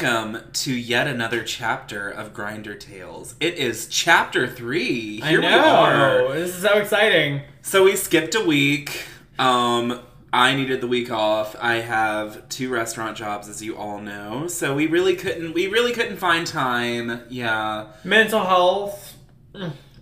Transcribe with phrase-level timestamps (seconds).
[0.00, 0.06] Hi!
[0.06, 0.12] Hi!
[0.12, 3.34] And welcome to yet another chapter of Grinder Tales.
[3.40, 5.20] It is chapter three.
[5.20, 5.48] Here I know.
[5.48, 6.34] we are.
[6.34, 7.42] This is so exciting.
[7.62, 9.04] So we skipped a week.
[9.38, 10.00] Um,
[10.32, 11.56] I needed the week off.
[11.60, 14.46] I have two restaurant jobs, as you all know.
[14.46, 15.52] So we really couldn't.
[15.52, 17.22] We really couldn't find time.
[17.28, 17.86] Yeah.
[18.04, 19.16] Mental health.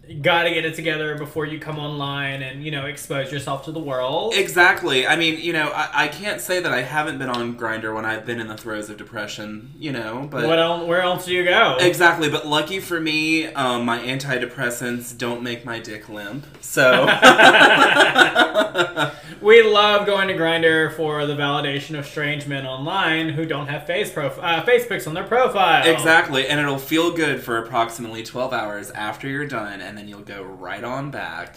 [0.09, 3.73] You gotta get it together before you come online and, you know, expose yourself to
[3.73, 4.33] the world.
[4.35, 5.07] Exactly.
[5.07, 8.07] I mean, you know, I, I can't say that I haven't been on Grindr when
[8.07, 9.71] I've been in the throes of depression.
[9.79, 11.77] You know, but what else, where else do you go?
[11.79, 16.47] Exactly, but lucky for me, um, my antidepressants don't make my dick limp.
[16.63, 17.05] So
[19.43, 23.87] we love going to Grindr for the validation of strange men online who don't have
[23.87, 25.87] face prof- uh, face pics on their profile.
[25.87, 30.21] exactly, and it'll feel good for approximately twelve hours after you're done, and then you'll
[30.21, 31.57] go right on back.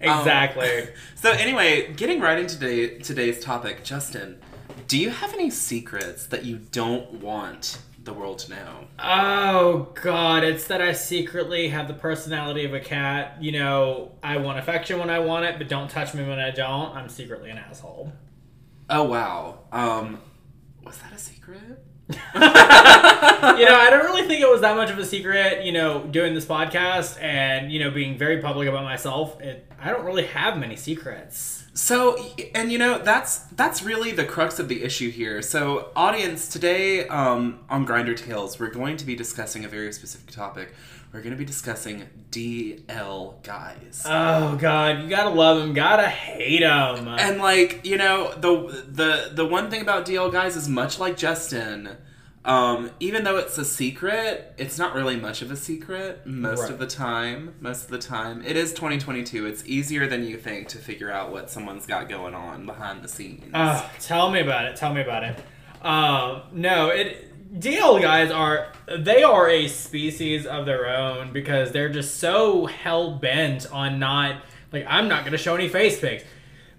[0.00, 0.88] Exactly.
[1.14, 4.40] So anyway, getting right into today, today's topic, Justin,
[4.88, 8.86] do you have any secrets that you don't want the world to know?
[8.98, 13.36] Oh god, it's that I secretly have the personality of a cat.
[13.40, 16.50] You know, I want affection when I want it, but don't touch me when I
[16.50, 16.96] don't.
[16.96, 18.12] I'm secretly an asshole.
[18.88, 20.20] Oh wow, um,
[20.82, 21.84] was that a secret?
[22.34, 26.04] you know, I don't really think it was that much of a secret, you know,
[26.04, 29.40] doing this podcast and, you know, being very public about myself.
[29.40, 31.64] It, I don't really have many secrets.
[31.72, 32.18] So,
[32.54, 35.40] and you know, that's that's really the crux of the issue here.
[35.40, 40.30] So, audience, today um, on Grinder Tales, we're going to be discussing a very specific
[40.30, 40.74] topic.
[41.12, 44.02] We're going to be discussing DL guys.
[44.04, 47.08] Oh god, you gotta love them, gotta hate them.
[47.08, 51.16] and like, you know, the the the one thing about DL guys is much like
[51.16, 51.96] Justin,
[52.44, 56.70] um, even though it's a secret, it's not really much of a secret most Right.
[56.70, 57.54] of the time.
[57.60, 59.44] Most of the time, it is 2022.
[59.46, 63.08] It's easier than you think to figure out what someone's got going on behind the
[63.08, 63.50] scenes.
[63.52, 64.76] Oh, tell me about it.
[64.76, 65.36] Tell me about it.
[65.84, 67.26] Um, no, it
[67.58, 73.16] DL guys are they are a species of their own because they're just so hell
[73.18, 76.22] bent on not like I'm not gonna show any face pics,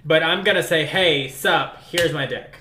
[0.06, 2.56] but I'm gonna say, hey, sup, here's my dick.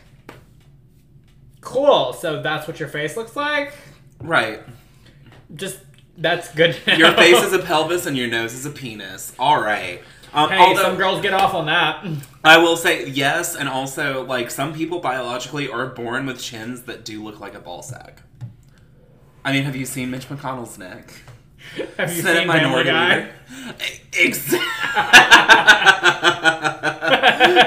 [1.60, 2.12] Cool.
[2.12, 3.72] So that's what your face looks like.
[4.20, 4.60] Right.
[5.54, 5.80] Just
[6.16, 6.76] that's good.
[6.86, 9.32] Your face is a pelvis and your nose is a penis.
[9.38, 10.02] All right.
[10.32, 12.06] Um, Hey, although some girls get off on that.
[12.44, 17.04] I will say yes, and also like some people biologically are born with chins that
[17.04, 18.22] do look like a ball sack.
[19.44, 21.12] I mean, have you seen Mitch McConnell's neck?
[21.96, 23.28] Have you Senate seen Family Guy?
[24.12, 24.58] Exactly.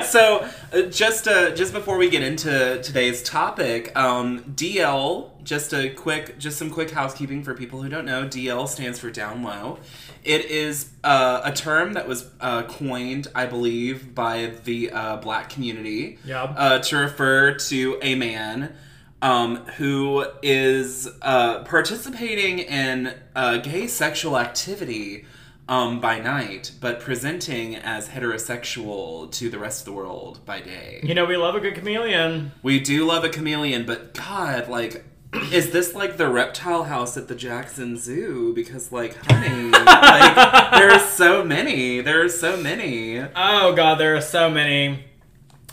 [0.03, 5.29] so, uh, just uh, just before we get into today's topic, um, DL.
[5.43, 8.25] Just a quick, just some quick housekeeping for people who don't know.
[8.25, 9.77] DL stands for down low.
[10.23, 15.49] It is uh, a term that was uh, coined, I believe, by the uh, black
[15.49, 16.17] community
[16.55, 18.73] uh, to refer to a man
[19.23, 25.25] um, who is uh, participating in uh, gay sexual activity
[25.69, 30.99] um, by night, but presenting as heterosexual to the rest of the world by day.
[31.03, 32.51] You know we love a good chameleon.
[32.61, 35.05] We do love a chameleon, but God, like,
[35.53, 38.51] is this like the reptile house at the Jackson Zoo?
[38.53, 42.01] Because, like, honey, like, there are so many.
[42.01, 43.19] There are so many.
[43.19, 45.05] Oh god, there are so many.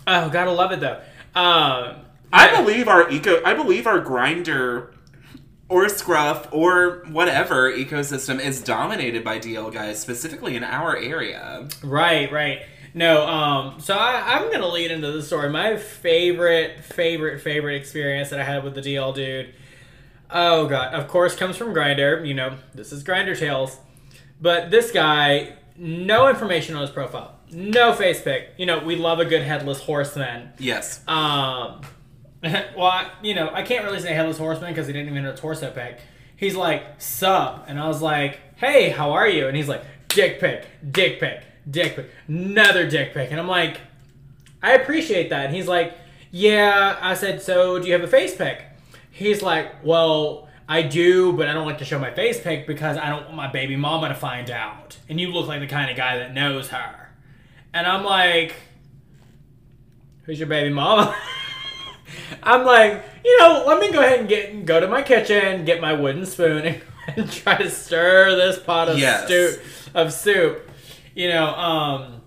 [0.07, 1.01] Oh, gotta love it though.
[1.35, 1.97] Um,
[2.33, 3.43] I believe our eco.
[3.45, 4.93] I believe our grindr,
[5.69, 11.69] or scruff, or whatever ecosystem is dominated by DL guys, specifically in our area.
[11.83, 12.63] right, right.
[12.93, 15.49] No, um, so I, I'm gonna lead into the story.
[15.49, 19.55] My favorite, favorite, favorite experience that I had with the DL dude.
[20.29, 22.27] Oh god, of course, comes from Grindr.
[22.27, 23.79] You know, this is Grinder Tales.
[24.41, 28.55] But this guy, no information on his profile, no face pic.
[28.57, 30.51] You know, we love a good headless horseman.
[30.59, 31.07] Yes.
[31.07, 31.83] Um,
[32.77, 35.35] well, I, you know, I can't really say headless horseman because he didn't even have
[35.35, 36.01] a torso pic.
[36.37, 37.67] He's like, sup.
[37.69, 39.47] And I was like, hey, how are you?
[39.47, 43.31] And he's like, dick pic, dick pic, dick pic, another dick pic.
[43.31, 43.81] And I'm like,
[44.63, 45.47] I appreciate that.
[45.47, 45.95] And he's like,
[46.31, 46.97] yeah.
[47.01, 48.65] I said, so do you have a face pic?
[49.11, 52.97] He's like, well, I do, but I don't like to show my face pic because
[52.97, 54.97] I don't want my baby mama to find out.
[55.09, 57.11] And you look like the kind of guy that knows her.
[57.75, 58.55] And I'm like,
[60.23, 61.15] who's your baby mama?
[62.43, 65.81] I'm like, you know, let me go ahead and get go to my kitchen, get
[65.81, 66.83] my wooden spoon, and,
[67.17, 69.25] and try to stir this pot of Yes.
[69.25, 69.59] stew
[69.95, 70.69] of soup.
[71.15, 72.21] You know, um,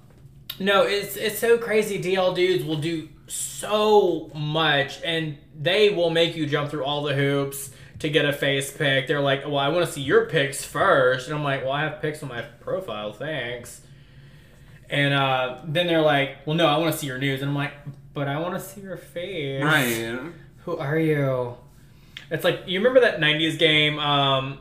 [0.59, 2.01] no, it's it's so crazy.
[2.01, 7.13] DL dudes will do so much, and they will make you jump through all the
[7.15, 9.07] hoops to get a face pick.
[9.07, 11.81] They're like, well, I want to see your pics first, and I'm like, well, I
[11.83, 13.81] have pics on my profile, thanks.
[14.89, 17.55] And uh, then they're like, well, no, I want to see your news, and I'm
[17.55, 17.71] like,
[18.13, 19.63] but I want to see your face.
[19.63, 20.19] Right.
[20.65, 21.55] Who are you?
[22.31, 24.59] It's like you remember that '90s game, um,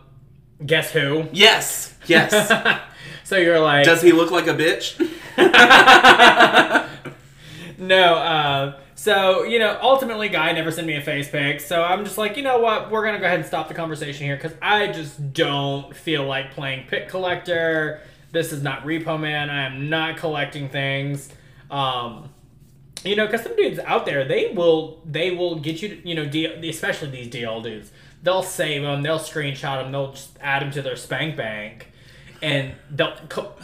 [0.65, 1.29] Guess Who?
[1.33, 1.95] Yes.
[2.07, 2.81] Yes.
[3.25, 4.99] so you're like, Does he look like a bitch?
[7.79, 8.15] no.
[8.15, 11.61] Uh, so you know, ultimately, guy never sent me a face pic.
[11.61, 12.91] So I'm just like, you know what?
[12.91, 16.53] We're gonna go ahead and stop the conversation here because I just don't feel like
[16.53, 18.01] playing pick collector.
[18.33, 19.51] This is not Repo Man.
[19.51, 21.29] I am not collecting things.
[21.71, 22.31] Um,
[23.05, 26.15] you know, because some dudes out there, they will they will get you, to, you
[26.15, 27.91] know, D, especially these DL dudes.
[28.23, 31.89] They'll save them, they'll screenshot them, they'll just add them to their spank bank,
[32.41, 33.55] and they'll co-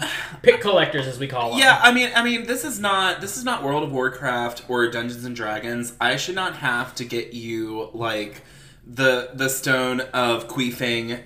[0.42, 1.60] pick collectors as we call them.
[1.60, 4.88] Yeah, I mean, I mean, this is not this is not World of Warcraft or
[4.88, 5.94] Dungeons and Dragons.
[6.00, 8.42] I should not have to get you like
[8.86, 11.20] the the stone of queefing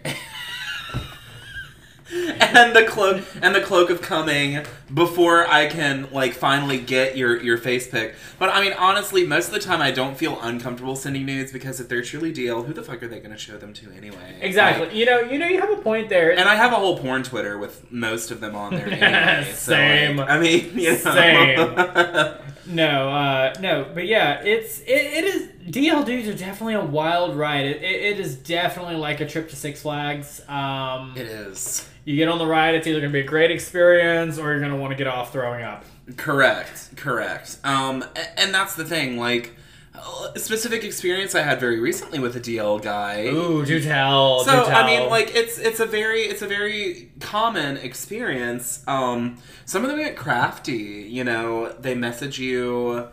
[2.40, 4.62] and the cloak and the cloak of coming
[4.92, 8.14] before I can like finally get your your face pick.
[8.38, 11.80] But I mean, honestly, most of the time I don't feel uncomfortable sending nudes because
[11.80, 14.36] if they're truly DL, who the fuck are they going to show them to anyway?
[14.40, 14.86] Exactly.
[14.86, 16.30] Like, you know, you know, you have a point there.
[16.38, 19.50] and I have a whole porn Twitter with most of them on there anyway.
[19.52, 20.16] so, Same.
[20.18, 20.96] like, I mean, you know.
[20.96, 22.34] Same.
[22.66, 27.36] No, uh, no, but yeah, it's it, it is DL dudes are definitely a wild
[27.36, 27.66] ride.
[27.66, 30.40] It, it, it is definitely like a trip to Six Flags.
[30.48, 31.88] Um, it is.
[32.04, 34.76] you get on the ride, it's either gonna be a great experience or you're gonna
[34.76, 35.84] want to get off throwing up.
[36.16, 37.58] Correct, correct.
[37.64, 38.04] Um,
[38.36, 39.18] and that's the thing.
[39.18, 39.54] Like,
[39.94, 43.26] a specific experience I had very recently with a DL guy.
[43.26, 44.44] Ooh, do tell.
[44.44, 44.84] So do tell.
[44.84, 48.82] I mean, like it's it's a very it's a very common experience.
[48.86, 51.06] Um, some of them get crafty.
[51.08, 53.08] You know, they message you.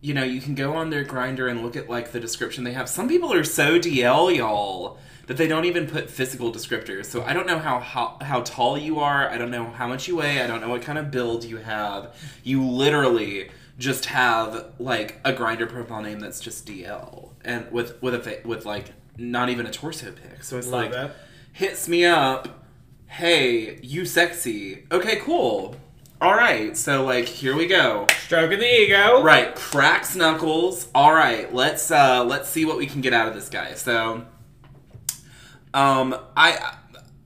[0.00, 2.72] You know, you can go on their grindr and look at like the description they
[2.72, 2.88] have.
[2.88, 7.06] Some people are so DL, y'all, that they don't even put physical descriptors.
[7.06, 9.28] So I don't know how, how how tall you are.
[9.28, 10.40] I don't know how much you weigh.
[10.42, 12.14] I don't know what kind of build you have.
[12.42, 18.14] You literally just have like a grindr profile name that's just DL and with with
[18.14, 20.42] a fa- with like not even a torso pic.
[20.44, 21.16] So it's Love like that.
[21.52, 22.66] hits me up.
[23.06, 24.86] Hey, you sexy.
[24.90, 25.76] Okay, cool.
[26.20, 26.76] All right.
[26.76, 28.06] So like here we go.
[28.26, 29.22] stroking the ego.
[29.22, 30.88] Right, cracks knuckles.
[30.94, 33.74] All right, let's uh let's see what we can get out of this guy.
[33.74, 34.24] So
[35.72, 36.76] um I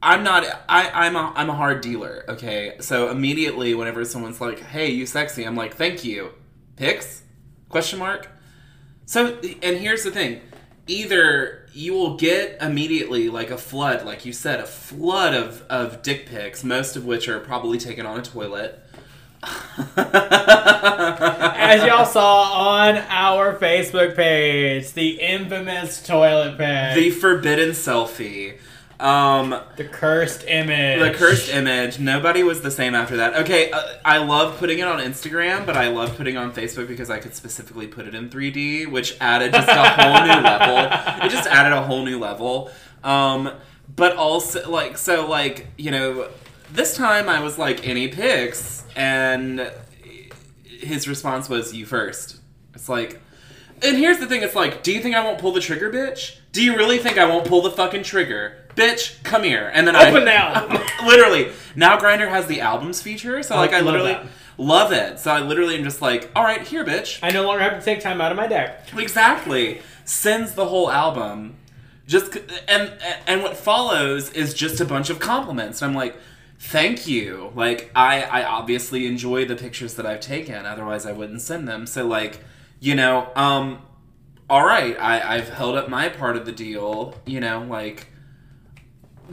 [0.03, 2.77] I'm not I I'm a I'm a hard dealer, okay?
[2.81, 6.33] So immediately whenever someone's like, "Hey, you sexy." I'm like, "Thank you."
[6.79, 7.23] Pics?
[7.69, 8.29] Question mark.
[9.05, 10.41] So and here's the thing.
[10.87, 16.03] Either you will get immediately like a flood, like you said, a flood of, of
[16.03, 18.83] dick pics, most of which are probably taken on a toilet.
[19.97, 22.43] As y'all saw
[22.79, 28.59] on our Facebook page, the infamous toilet pic, the forbidden selfie.
[29.01, 32.01] Um, the cursed image, the cursed image.
[32.01, 33.35] Nobody was the same after that.
[33.37, 36.89] Okay, uh, I love putting it on Instagram, but I love putting it on Facebook
[36.89, 41.25] because I could specifically put it in 3D, which added just a whole new level.
[41.25, 42.71] It just added a whole new level.
[43.05, 43.53] Um,
[43.95, 46.29] but also, like, so, like, you know,
[46.73, 48.85] this time I was like, any pics?
[48.97, 49.71] And
[50.65, 52.41] his response was, you first.
[52.75, 53.21] It's like,
[53.83, 56.39] and here's the thing it's like, do you think I won't pull the trigger, bitch?
[56.51, 58.65] Do you really think I won't pull the fucking trigger?
[58.79, 59.71] Bitch, come here.
[59.75, 60.09] And then I.
[60.11, 60.79] Open the album.
[61.05, 61.51] literally.
[61.77, 64.27] Now Grindr has the albums feature, so like I love literally that.
[64.57, 65.19] love it.
[65.19, 67.19] So I literally am just like, all right, here, bitch.
[67.23, 68.89] I no longer have to take time out of my deck.
[68.97, 69.81] Exactly.
[70.05, 71.57] Sends the whole album.
[72.07, 72.93] Just and
[73.27, 75.83] and what follows is just a bunch of compliments.
[75.83, 76.17] And I'm like,
[76.59, 77.53] thank you.
[77.55, 80.65] Like I I obviously enjoy the pictures that I've taken.
[80.67, 81.87] Otherwise, I wouldn't send them.
[81.87, 82.41] So like,
[82.81, 83.83] you know, um,
[84.49, 87.15] all right, I I've held up my part of the deal.
[87.27, 88.07] You know, like.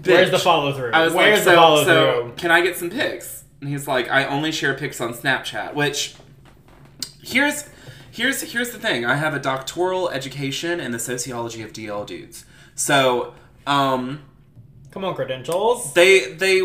[0.03, 0.91] Where's the follow through?
[0.91, 2.33] I was Where's like, the so, follow so through?
[2.37, 3.43] can I get some pics?
[3.61, 5.73] And he's like, I only share pics on Snapchat.
[5.73, 6.15] Which
[7.21, 7.69] here's
[8.11, 9.05] here's here's the thing.
[9.05, 12.45] I have a doctoral education in the sociology of DL dudes.
[12.75, 13.33] So
[13.65, 14.21] um,
[14.91, 15.93] Come on, credentials.
[15.93, 16.61] they they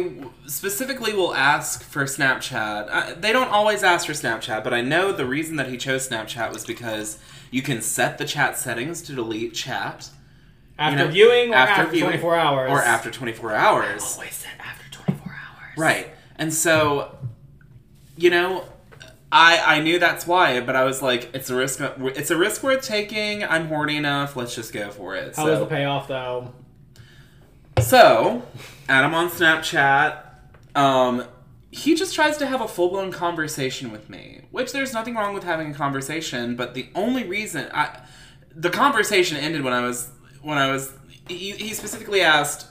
[0.47, 2.89] specifically will ask for Snapchat.
[2.91, 6.09] Uh, they don't always ask for Snapchat, but I know the reason that he chose
[6.09, 7.19] Snapchat was because
[7.51, 10.11] you can set the chat settings to delete chat
[10.81, 12.71] After you know, viewing or after, viewing, 24 hours?
[12.71, 14.15] or after 24 hours.
[14.15, 15.79] Always said after 24 hours.
[15.79, 16.09] Right.
[16.37, 17.19] And so,
[18.17, 18.65] you know,
[19.31, 21.81] I I knew that's why, but I was like, it's a risk.
[21.81, 23.45] It's a risk worth taking.
[23.45, 24.37] I'm horny enough.
[24.37, 25.37] Let's just go for it.
[25.37, 26.55] How so, was the payoff, though?
[27.79, 28.43] so,
[28.89, 30.25] Adam on Snapchat.
[30.75, 31.25] Um,
[31.71, 35.35] he just tries to have a full blown conversation with me, which there's nothing wrong
[35.35, 36.57] with having a conversation.
[36.57, 38.01] But the only reason I,
[38.55, 40.11] the conversation ended when I was
[40.43, 40.93] when I was
[41.29, 42.67] he, he specifically asked,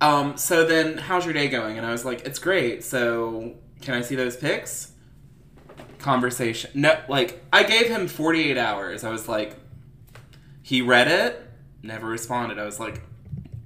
[0.00, 1.78] um, so then how's your day going?
[1.78, 2.84] And I was like, it's great.
[2.84, 4.92] So can I see those pics?
[6.06, 6.70] conversation.
[6.74, 9.02] No, like I gave him 48 hours.
[9.02, 9.56] I was like,
[10.62, 11.48] he read it,
[11.82, 12.60] never responded.
[12.60, 13.02] I was like,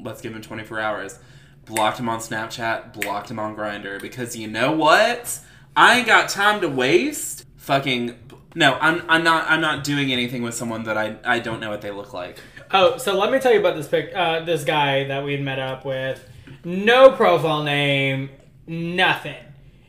[0.00, 1.18] let's give him 24 hours.
[1.66, 5.38] Blocked him on Snapchat, blocked him on Grindr because you know what?
[5.76, 7.44] I ain't got time to waste.
[7.58, 8.16] Fucking
[8.54, 11.68] no, I'm I'm not I'm not doing anything with someone that I I don't know
[11.68, 12.38] what they look like.
[12.72, 14.12] Oh, so let me tell you about this pic.
[14.14, 16.24] Uh, this guy that we had met up with.
[16.64, 18.30] No profile name,
[18.66, 19.42] nothing.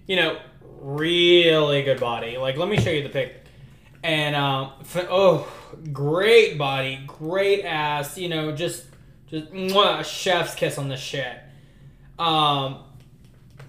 [0.08, 0.40] You know,
[0.80, 2.38] really good body.
[2.38, 3.46] Like, let me show you the pic.
[4.04, 4.72] And um,
[5.10, 5.52] oh,
[5.94, 8.18] great body, great ass.
[8.18, 8.86] You know, just
[9.28, 11.38] just mwah, chef's kiss on this shit.
[12.18, 12.80] Um,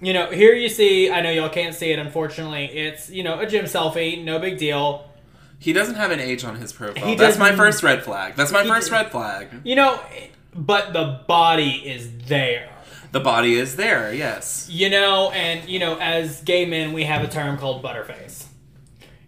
[0.01, 1.11] you know, here you see.
[1.11, 1.99] I know y'all can't see it.
[1.99, 4.25] Unfortunately, it's you know a gym selfie.
[4.25, 5.12] No big deal.
[5.63, 7.07] He doesn't have an age on his profile.
[7.07, 8.35] He That's my first red flag.
[8.35, 9.49] That's my first red flag.
[9.63, 10.01] You know,
[10.53, 12.69] but the body is there.
[13.13, 14.69] The body is there, yes.
[14.69, 18.47] You know, and you know, as gay men, we have a term called butterface.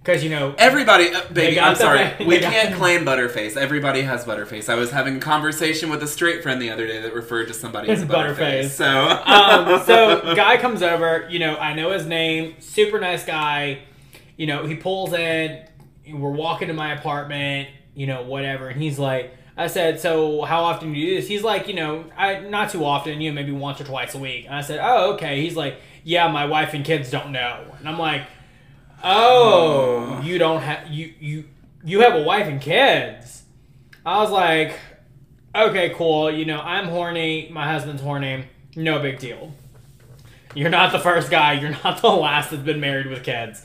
[0.02, 2.12] Because you know, Everybody, uh, baby, I'm sorry.
[2.26, 3.56] We can't claim Butterface.
[3.56, 4.68] Everybody has Butterface.
[4.68, 7.54] I was having a conversation with a straight friend the other day that referred to
[7.54, 8.36] somebody as a Butterface.
[8.36, 8.70] Butterface.
[8.70, 11.28] So, um, so guy comes over.
[11.30, 12.56] You know, I know his name.
[12.58, 13.84] Super nice guy.
[14.36, 15.64] You know, he pulls in.
[16.12, 17.68] We're walking to my apartment.
[17.94, 19.36] You know, whatever, and he's like.
[19.56, 21.28] I said, so how often do you do this?
[21.28, 24.18] He's like, you know, I not too often, you know, maybe once or twice a
[24.18, 24.46] week.
[24.46, 25.40] And I said, oh, okay.
[25.42, 27.64] He's like, yeah, my wife and kids don't know.
[27.78, 28.22] And I'm like,
[29.04, 30.22] oh, oh.
[30.22, 31.44] you don't have you you
[31.84, 33.44] you have a wife and kids.
[34.04, 34.78] I was like,
[35.54, 36.30] okay, cool.
[36.30, 37.48] You know, I'm horny.
[37.52, 38.46] My husband's horny.
[38.76, 39.54] No big deal.
[40.54, 41.54] You're not the first guy.
[41.54, 43.64] You're not the last that's been married with kids.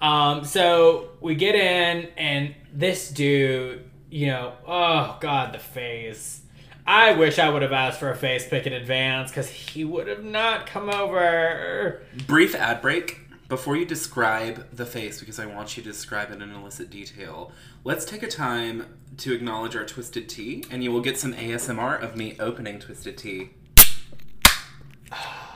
[0.00, 6.42] Um, so we get in, and this dude, you know, oh god, the face.
[6.86, 10.06] I wish I would have asked for a face pick in advance because he would
[10.06, 12.02] have not come over.
[12.26, 13.20] brief ad break.
[13.48, 17.50] Before you describe the face, because I want you to describe it in illicit detail,
[17.82, 21.98] let's take a time to acknowledge our Twisted Tea, and you will get some ASMR
[21.98, 23.50] of me opening Twisted Tea.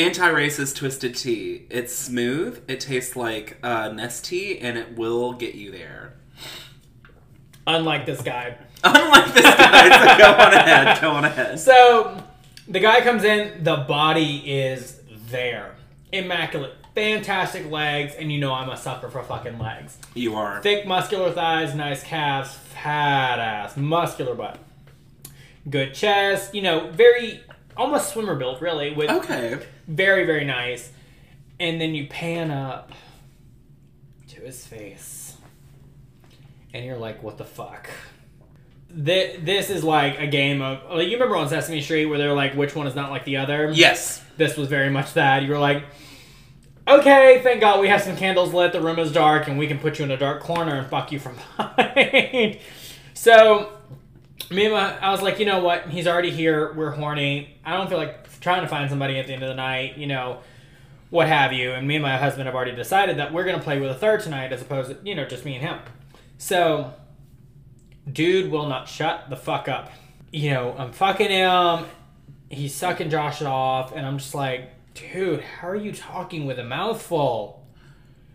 [0.00, 1.66] Anti-racist Twisted Tea.
[1.68, 2.62] It's smooth.
[2.68, 6.14] It tastes like uh, Nestea, and it will get you there.
[7.66, 8.56] Unlike this guy.
[8.84, 11.00] Unlike this guy, so go on ahead.
[11.02, 11.60] Go on ahead.
[11.60, 12.22] So
[12.66, 15.74] the guy comes in, the body is there.
[16.12, 16.76] Immaculate.
[16.94, 19.98] Fantastic legs, and you know I'm a sucker for fucking legs.
[20.14, 20.62] You are.
[20.62, 24.58] Thick, muscular thighs, nice calves, fat ass, muscular butt.
[25.68, 27.42] Good chest, you know, very
[27.76, 29.58] almost swimmer built, really, with Okay.
[29.90, 30.90] Very, very nice.
[31.58, 32.92] And then you pan up
[34.28, 35.36] to his face,
[36.72, 37.90] and you're like, what the fuck?
[38.88, 40.90] Thi- This is like a game of.
[40.90, 43.36] Like, you remember on Sesame Street where they're like, which one is not like the
[43.36, 43.70] other?
[43.72, 44.22] Yes.
[44.36, 45.42] This was very much that.
[45.42, 45.84] You were like,
[46.88, 49.78] okay, thank God we have some candles lit, the room is dark, and we can
[49.78, 52.58] put you in a dark corner and fuck you from behind.
[53.14, 53.70] so,
[54.50, 55.88] me and my, I was like, you know what?
[55.88, 56.72] He's already here.
[56.72, 57.58] We're horny.
[57.64, 60.06] I don't feel like trying to find somebody at the end of the night, you
[60.06, 60.40] know,
[61.10, 61.72] what have you.
[61.72, 63.94] And me and my husband have already decided that we're going to play with a
[63.94, 65.78] third tonight as opposed to, you know, just me and him.
[66.38, 66.94] So,
[68.10, 69.90] dude will not shut the fuck up.
[70.32, 71.86] You know, I'm fucking him.
[72.48, 76.64] He's sucking Josh off, and I'm just like, dude, how are you talking with a
[76.64, 77.59] mouthful?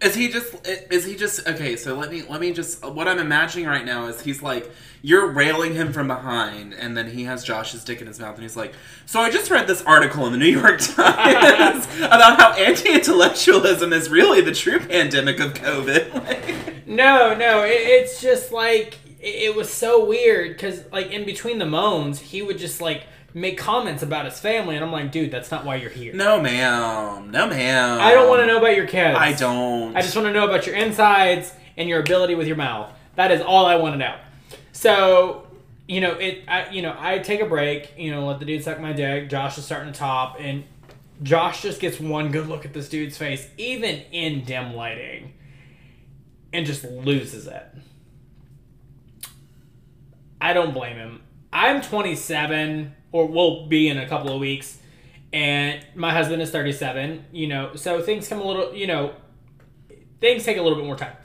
[0.06, 3.18] Is he just is he just okay, so let me let me just what I'm
[3.18, 4.70] imagining right now is he's like
[5.02, 8.44] you're railing him from behind and then he has Josh's dick in his mouth and
[8.44, 8.74] he's like,
[9.08, 14.10] "So I just read this article in the New York Times about how anti-intellectualism is
[14.10, 19.74] really the true pandemic of COVID." No, no, it, it's just like it, it was
[19.74, 24.26] so weird because like in between the moans, he would just like make comments about
[24.26, 26.14] his family, and I'm like, dude, that's not why you're here.
[26.14, 27.30] no, ma'am.
[27.30, 28.00] No, ma'am.
[28.02, 29.16] I don't want to know about your kids.
[29.20, 29.96] I don't.
[29.96, 32.92] I just want to know about your insides and your ability with your mouth.
[33.16, 34.16] That is all I want to know.
[34.72, 35.48] So,
[35.88, 36.46] you know, it.
[36.48, 37.94] I, you know, I take a break.
[37.98, 39.30] You know, let the dude suck my dick.
[39.30, 40.64] Josh is starting to top, and
[41.22, 45.34] Josh just gets one good look at this dude's face, even in dim lighting,
[46.54, 47.66] and just loses it.
[50.40, 51.22] I don't blame him.
[51.52, 54.78] I'm 27, or will be in a couple of weeks,
[55.32, 57.24] and my husband is 37.
[57.32, 58.76] You know, so things come a little.
[58.76, 59.14] You know,
[60.20, 61.16] things take a little bit more time.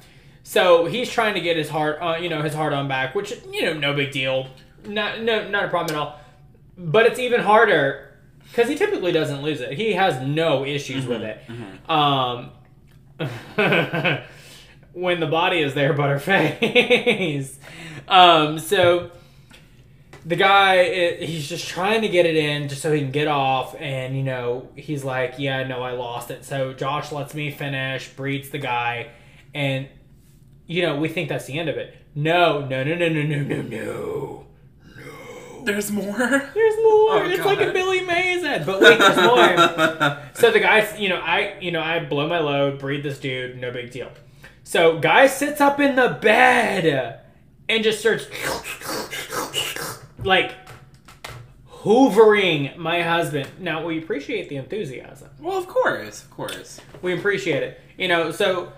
[0.44, 3.34] So he's trying to get his heart, uh, you know, his heart on back, which
[3.50, 4.46] you know, no big deal,
[4.86, 6.20] not no, not a problem at all.
[6.78, 9.72] But it's even harder because he typically doesn't lose it.
[9.72, 11.42] He has no issues with it.
[11.90, 12.52] Um,
[14.92, 17.56] when the body is there, but butterface.
[18.06, 19.10] um, so
[20.24, 23.74] the guy he's just trying to get it in just so he can get off
[23.78, 26.44] and you know he's like yeah no i lost it.
[26.44, 29.08] So josh lets me finish breeds the guy
[29.54, 29.88] and
[30.66, 31.96] you know we think that's the end of it.
[32.14, 34.46] No no no no no no no no.
[35.62, 36.16] There's more.
[36.16, 37.18] there's more.
[37.18, 40.18] Oh, it's like a billy mays ad but wait there's more.
[40.34, 43.58] So the guy you know i you know i blow my load breed this dude
[43.58, 44.10] no big deal.
[44.64, 47.20] So guy sits up in the bed
[47.68, 48.26] and just starts
[50.24, 50.54] like
[51.68, 56.80] hoovering my husband now we appreciate the enthusiasm Well, of course, of course.
[57.02, 58.72] we appreciate it you know so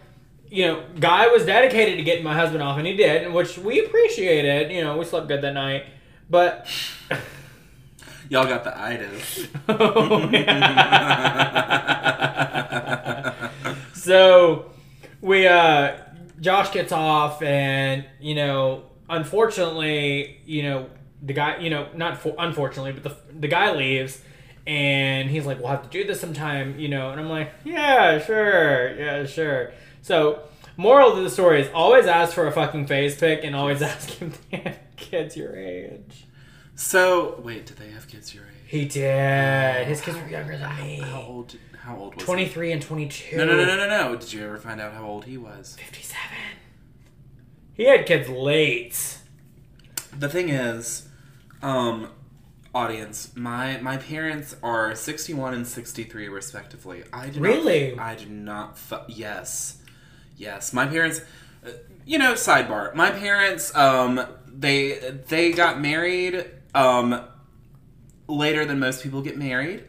[0.49, 3.85] you know guy was dedicated to getting my husband off and he did which we
[3.85, 5.87] appreciated you know we slept good that night
[6.31, 6.67] but
[8.29, 9.47] Y'all got the itis.
[9.69, 10.27] Oh,
[13.95, 14.71] so
[15.21, 15.97] we uh
[16.41, 20.87] Josh gets off and you know unfortunately you know
[21.23, 24.21] the guy you know not for, unfortunately but the the guy leaves
[24.67, 28.19] and he's like we'll have to do this sometime you know and I'm like yeah
[28.19, 30.43] sure yeah sure so
[30.77, 34.21] moral of the story is always ask for a fucking face pick and always ask
[34.23, 36.27] if they have kids your age
[36.75, 38.49] So, wait, did they have kids your age?
[38.67, 41.57] he did his kids were younger than me How old?
[41.79, 43.37] How old was 23 and 22?
[43.37, 44.17] No, no, no, no, no, no.
[44.17, 45.77] Did you ever find out how old he was?
[45.77, 46.21] 57.
[47.75, 49.19] He had kids late.
[50.17, 51.09] The thing is,
[51.63, 52.09] um,
[52.75, 57.05] audience, my my parents are sixty one and sixty three respectively.
[57.13, 57.95] I do Really?
[57.95, 58.79] Not, I do not.
[58.79, 59.79] Fu- yes,
[60.37, 60.73] yes.
[60.73, 61.21] My parents.
[61.67, 61.71] uh,
[62.05, 62.95] You know, sidebar.
[62.95, 64.99] My parents, um, they
[65.29, 66.45] they got married,
[66.75, 67.21] um,
[68.29, 69.85] later than most people get married.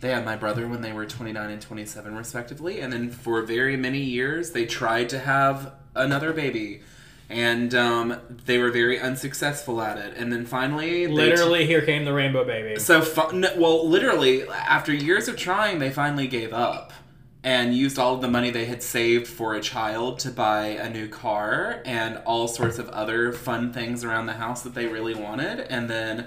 [0.00, 2.80] They had my brother when they were 29 and 27, respectively.
[2.80, 6.82] And then for very many years, they tried to have another baby.
[7.30, 10.14] And um, they were very unsuccessful at it.
[10.16, 12.78] And then finally, they Literally, here came the rainbow baby.
[12.78, 16.92] so, fu- no, well, literally, after years of trying, they finally gave up
[17.44, 20.88] and used all of the money they had saved for a child to buy a
[20.90, 25.14] new car and all sorts of other fun things around the house that they really
[25.14, 25.58] wanted.
[25.60, 26.26] And then,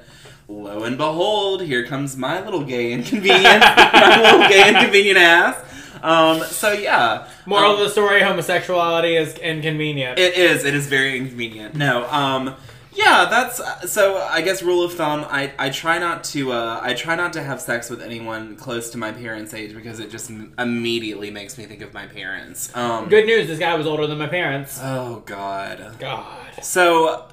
[0.49, 5.55] lo and behold, here comes my little gay inconvenient, my little gay inconvenient ass.
[6.03, 7.27] Um, so yeah.
[7.45, 10.19] Moral Um, of the story: homosexuality is inconvenient.
[10.19, 10.63] it is.
[10.65, 11.75] It is very inconvenient.
[11.75, 12.05] No.
[12.09, 12.55] Um.
[12.93, 13.27] Yeah.
[13.29, 14.17] That's so.
[14.17, 15.25] I guess rule of thumb.
[15.29, 16.53] I I try not to.
[16.53, 16.79] Uh.
[16.81, 20.09] I try not to have sex with anyone close to my parents' age because it
[20.09, 22.73] just m- immediately makes me think of my parents.
[22.75, 23.09] Um.
[23.09, 24.79] Good news: this guy was older than my parents.
[24.81, 25.95] Oh God.
[25.99, 27.25] God, So.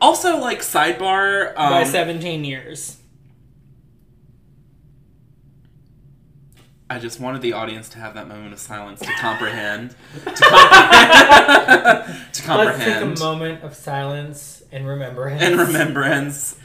[0.00, 1.48] Also, like sidebar.
[1.56, 2.97] Um, by 17 years.
[6.90, 9.90] I just wanted the audience to have that moment of silence to comprehend.
[10.24, 12.32] to comprehend.
[12.32, 15.42] to Let's take a moment of silence and remembrance.
[15.42, 16.56] and remembrance.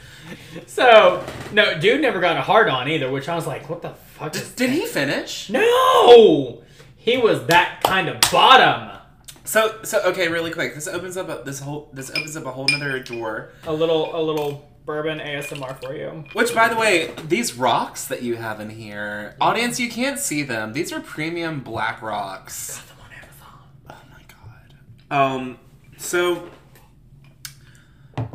[0.66, 3.90] So, no, dude never got a hard on either, which I was like, what the
[3.90, 5.50] fuck is Did he finish?
[5.50, 6.62] No!
[6.96, 8.98] He was that kind of bottom.
[9.44, 10.74] So so okay, really quick.
[10.74, 13.50] This opens up a, this whole this opens up a whole nother door.
[13.66, 16.24] A little, a little bourbon ASMR for you.
[16.32, 20.42] Which, by the way, these rocks that you have in here, audience, you can't see
[20.42, 20.72] them.
[20.72, 22.76] These are premium black rocks.
[22.76, 23.60] Got them on Amazon.
[23.90, 25.38] Oh my god.
[25.38, 25.58] Um.
[25.96, 26.50] So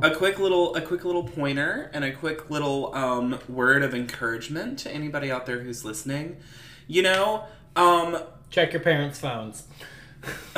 [0.01, 4.79] a quick little a quick little pointer and a quick little um word of encouragement
[4.79, 6.37] to anybody out there who's listening.
[6.87, 7.43] You know,
[7.75, 8.17] um
[8.49, 9.63] Check your parents' phones.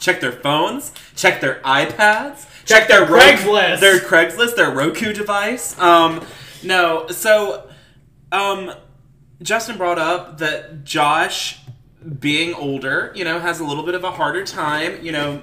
[0.00, 3.80] check their phones, check their iPads, Check check, their Craigslist.
[3.80, 5.76] their Craigslist, their Roku device.
[5.80, 6.24] Um,
[6.62, 7.68] no, so
[8.32, 8.72] um,
[9.42, 11.60] Justin brought up that Josh,
[12.20, 15.04] being older, you know, has a little bit of a harder time.
[15.04, 15.42] You know,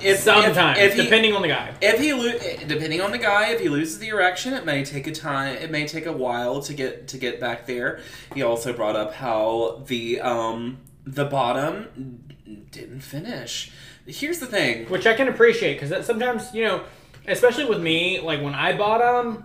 [0.00, 1.74] if Sometimes, if, if he, depending on the guy.
[1.82, 5.06] if he lo- depending on the guy, if he loses the erection, it may take
[5.08, 5.56] a time.
[5.56, 7.98] It may take a while to get to get back there.
[8.34, 12.24] He also brought up how the um the bottom
[12.70, 13.72] didn't finish.
[14.06, 14.86] Here's the thing.
[14.88, 16.84] Which I can appreciate because sometimes, you know,
[17.26, 19.44] especially with me, like when I bottom,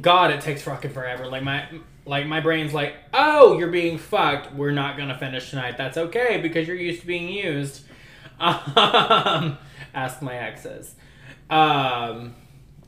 [0.00, 1.26] God, it takes fucking forever.
[1.26, 1.66] Like my,
[2.06, 4.54] like my brain's like, oh, you're being fucked.
[4.54, 5.76] We're not gonna finish tonight.
[5.78, 7.84] That's okay because you're used to being used.
[8.38, 9.58] Um,
[9.94, 10.94] ask my exes.
[11.48, 12.34] Um,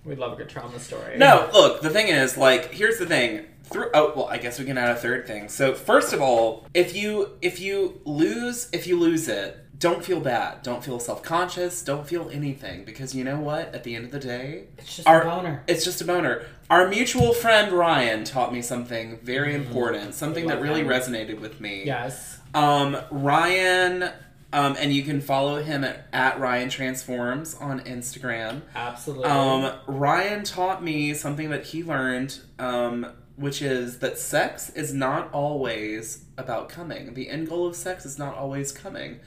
[0.04, 1.16] we'd love a good trauma story.
[1.16, 1.82] No, look.
[1.82, 3.46] The thing is, like, here's the thing.
[3.64, 5.48] Through, oh well, I guess we can add a third thing.
[5.48, 10.20] So first of all, if you if you lose if you lose it, don't feel
[10.20, 10.62] bad.
[10.62, 11.82] Don't feel self conscious.
[11.82, 13.74] Don't feel anything because you know what?
[13.74, 15.62] At the end of the day, it's just our- a boner.
[15.66, 16.42] It's just a boner.
[16.70, 20.88] Our mutual friend Ryan taught me something very important, something that really him.
[20.88, 21.84] resonated with me.
[21.84, 22.38] Yes.
[22.54, 24.10] Um, Ryan,
[24.52, 28.62] Um, and you can follow him at, at Ryan Transforms on Instagram.
[28.74, 29.24] Absolutely.
[29.26, 35.30] Um, Ryan taught me something that he learned, um, which is that sex is not
[35.32, 37.14] always about coming.
[37.14, 39.18] The end goal of sex is not always coming.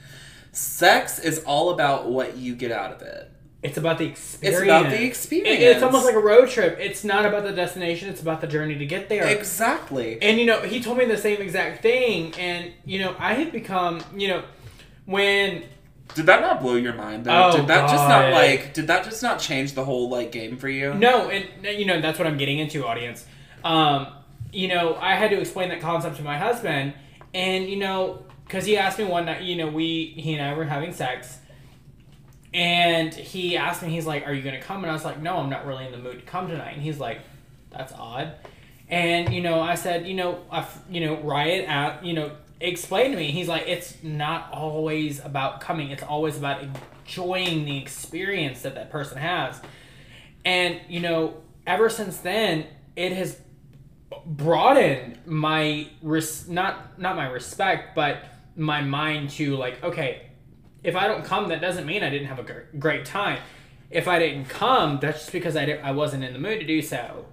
[0.52, 3.30] Sex is all about what you get out of it.
[3.62, 4.56] it's about the experience.
[4.58, 5.60] It's about the It- experience.
[5.62, 6.78] it's almost like a road trip.
[6.80, 8.08] It's not about the destination.
[8.08, 9.26] It's about the journey to get there.
[9.26, 10.16] exactly.
[10.22, 12.32] And you know, he told me the same exact thing.
[12.38, 14.42] And you know, I had become, you know,
[15.04, 15.64] when
[16.14, 17.24] Did that not blow your mind?
[17.26, 17.50] Though?
[17.52, 18.72] Oh, did that just not like?
[18.72, 20.94] Did that just not change the whole like game for you?
[20.94, 21.44] no, and
[21.78, 23.26] you know, that's what I'm getting into, audience.
[23.62, 24.06] Um,
[24.52, 26.94] you know, I had to explain that concept to my husband,
[27.34, 30.56] and you know, because he asked me one night, you know, we he and I
[30.56, 31.38] were having sex.
[32.52, 34.82] And he asked me, he's like, Are you going to come?
[34.82, 36.72] And I was like, No, I'm not really in the mood to come tonight.
[36.72, 37.20] And he's like,
[37.70, 38.32] That's odd.
[38.88, 43.12] And, you know, I said, You know, I, you know, Riot out, you know, explain
[43.12, 43.30] to me.
[43.30, 46.60] He's like, It's not always about coming, it's always about
[47.04, 49.60] enjoying the experience that that person has.
[50.44, 51.36] And, you know,
[51.68, 53.38] ever since then, it has
[54.26, 58.24] broadened my res- not not my respect, but
[58.56, 60.30] my mind to like, okay,
[60.82, 63.38] if I don't come, that doesn't mean I didn't have a great time.
[63.90, 66.80] If I didn't come, that's just because I, I wasn't in the mood to do
[66.80, 67.26] so.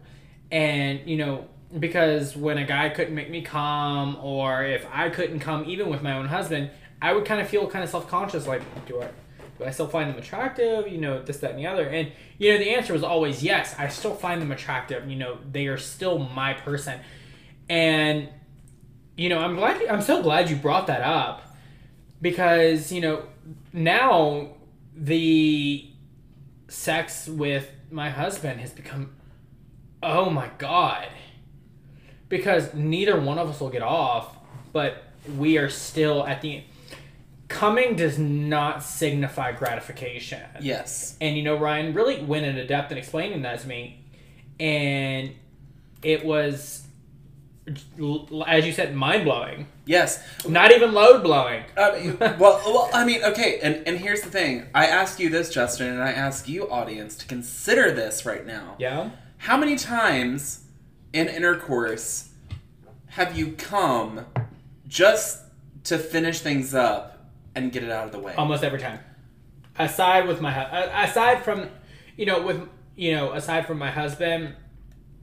[0.52, 5.40] And, you know, because when a guy couldn't make me come, or if I couldn't
[5.40, 8.48] come, even with my own husband, I would kind of feel kind of self conscious
[8.48, 9.10] like, do I,
[9.60, 10.88] do I still find them attractive?
[10.88, 11.88] You know, this, that, and the other.
[11.88, 15.10] And, you know, the answer was always yes, I still find them attractive.
[15.10, 17.00] You know, they are still my person.
[17.70, 18.30] And,
[19.18, 21.42] you know, I'm glad, I'm so glad you brought that up
[22.22, 23.24] because you know
[23.74, 24.50] now
[24.96, 25.88] the
[26.68, 29.14] sex with my husband has become
[30.02, 31.08] oh my god
[32.30, 34.36] because neither one of us will get off
[34.74, 35.04] but
[35.38, 36.64] we are still at the
[37.48, 41.16] coming does not signify gratification Yes.
[41.22, 44.04] and you know ryan really went into depth in explaining that to me
[44.60, 45.32] and
[46.02, 46.87] it was
[48.48, 50.24] as you said mind-blowing Yes.
[50.48, 51.92] not even load blowing Uh,
[52.40, 54.68] well, well, I mean, okay, and, and here's the thing.
[54.74, 58.76] I ask you this, Justin, and I ask you, audience, to consider this right now.
[58.80, 59.10] Yeah.
[59.38, 60.64] How many times
[61.14, 62.30] in intercourse
[63.08, 64.26] have you come
[64.88, 65.44] just
[65.86, 68.34] to finish things up and get it out of the way?
[68.36, 69.00] Almost every time.
[69.80, 71.70] Aside with my uh, aside from
[72.16, 74.56] you know with you know aside from my husband,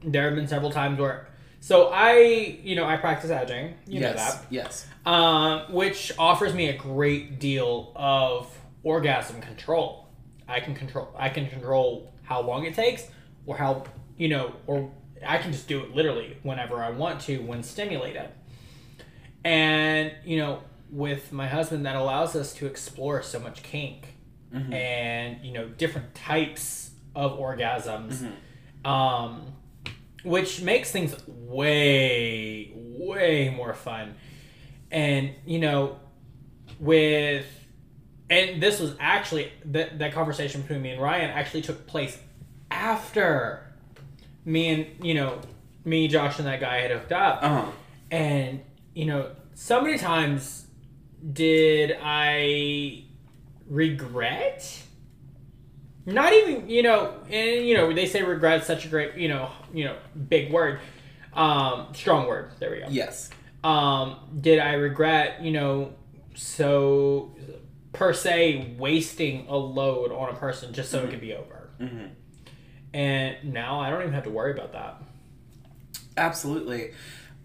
[0.03, 1.27] there have been several times where
[1.65, 3.73] so I you know I practice edging.
[3.87, 4.35] You know yes.
[4.35, 4.45] that.
[4.51, 4.87] Yes.
[5.03, 10.07] um, which offers me a great deal of orgasm control.
[10.47, 11.09] I can control.
[11.17, 13.07] I can control how long it takes,
[13.47, 13.83] or how
[14.15, 14.91] you know, or
[15.25, 18.29] I can just do it literally whenever I want to when stimulated.
[19.43, 24.13] And you know, with my husband, that allows us to explore so much kink
[24.71, 28.31] and you know different types of orgasms,
[28.85, 29.47] um,
[30.25, 34.15] which makes things way way more fun
[34.91, 35.99] and you know
[36.79, 37.45] with
[38.29, 42.17] and this was actually that that conversation between me and Ryan actually took place
[42.71, 43.71] after
[44.43, 45.39] me and you know
[45.83, 47.71] me Josh and that guy had hooked up Uh huh.
[48.11, 48.61] and
[48.93, 50.65] you know so many times
[51.31, 53.03] did I
[53.67, 54.81] regret
[56.05, 59.49] not even you know and you know they say regret such a great you know
[59.73, 59.95] you know
[60.29, 60.79] big word
[61.33, 63.29] um strong word there we go Yes.
[63.63, 65.93] um, did I regret, you know,
[66.35, 67.35] so
[67.93, 71.69] per se wasting a load on a person just so it could be over?
[71.81, 72.11] Mhm.
[72.93, 75.01] And now I don't even have to worry about that.
[76.15, 76.91] Absolutely.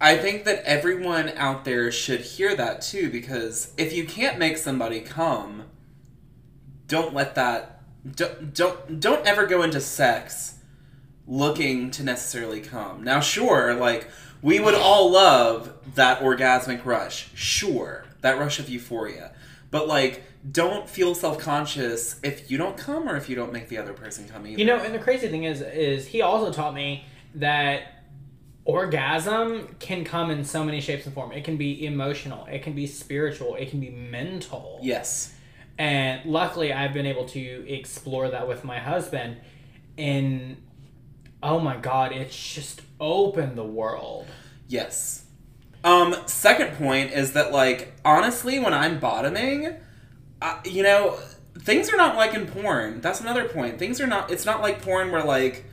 [0.00, 4.56] I think that everyone out there should hear that too because if you can't make
[4.58, 5.64] somebody come,
[6.86, 7.79] don't let that
[8.16, 10.58] don't don't don't ever go into sex
[11.26, 13.04] looking to necessarily come.
[13.04, 14.08] Now sure, like
[14.42, 17.30] we would all love that orgasmic rush.
[17.34, 19.32] Sure, that rush of euphoria.
[19.70, 23.76] But like don't feel self-conscious if you don't come or if you don't make the
[23.76, 24.58] other person come either.
[24.58, 28.04] You know, and the crazy thing is, is he also taught me that
[28.64, 31.36] orgasm can come in so many shapes and forms.
[31.36, 34.78] It can be emotional, it can be spiritual, it can be mental.
[34.82, 35.34] yes.
[35.80, 39.38] And luckily, I've been able to explore that with my husband.
[39.96, 40.58] And
[41.42, 44.26] oh my God, it's just opened the world.
[44.68, 45.24] Yes.
[45.82, 49.74] Um, second point is that, like, honestly, when I'm bottoming,
[50.42, 51.18] uh, you know,
[51.58, 53.00] things are not like in porn.
[53.00, 53.78] That's another point.
[53.78, 55.64] Things are not, it's not like porn where, like,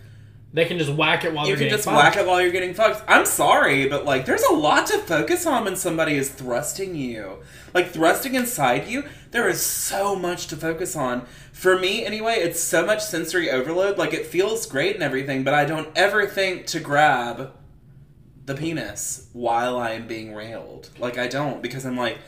[0.54, 1.86] They can just whack it while you they're getting fucked.
[1.88, 2.16] You can getting just fucked.
[2.16, 3.04] whack it while you're getting fucked.
[3.08, 7.40] I'm sorry, but like, there's a lot to focus on when somebody is thrusting you.
[7.74, 11.26] Like, thrusting inside you, there is so much to focus on.
[11.52, 13.98] For me, anyway, it's so much sensory overload.
[13.98, 17.52] Like, it feels great and everything, but I don't ever think to grab
[18.46, 20.90] the penis while I am being railed.
[20.98, 22.20] Like, I don't, because I'm like,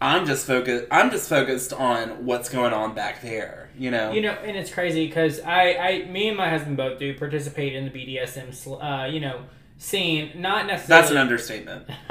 [0.00, 0.86] I'm just focused.
[0.90, 3.63] I'm just focused on what's going on back there.
[3.76, 4.12] You know.
[4.12, 7.74] You know, and it's crazy because I, I, me and my husband both do participate
[7.74, 9.40] in the BDSM, uh, you know,
[9.78, 10.32] scene.
[10.36, 11.02] Not necessarily.
[11.02, 11.88] That's an understatement.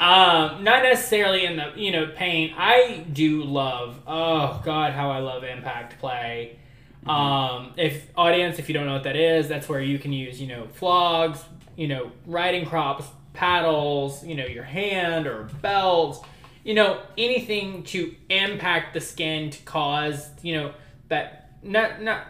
[0.00, 2.54] um, not necessarily in the you know pain.
[2.56, 4.00] I do love.
[4.06, 6.58] Oh God, how I love impact play.
[7.06, 10.40] Um, if audience, if you don't know what that is, that's where you can use
[10.40, 11.42] you know flogs,
[11.76, 16.26] you know riding crops, paddles, you know your hand or belt,
[16.64, 20.72] you know anything to impact the skin to cause you know
[21.08, 22.26] that not not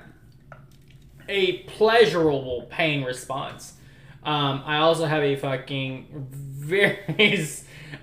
[1.28, 3.74] a pleasurable pain response.
[4.22, 6.98] Um, I also have a fucking very.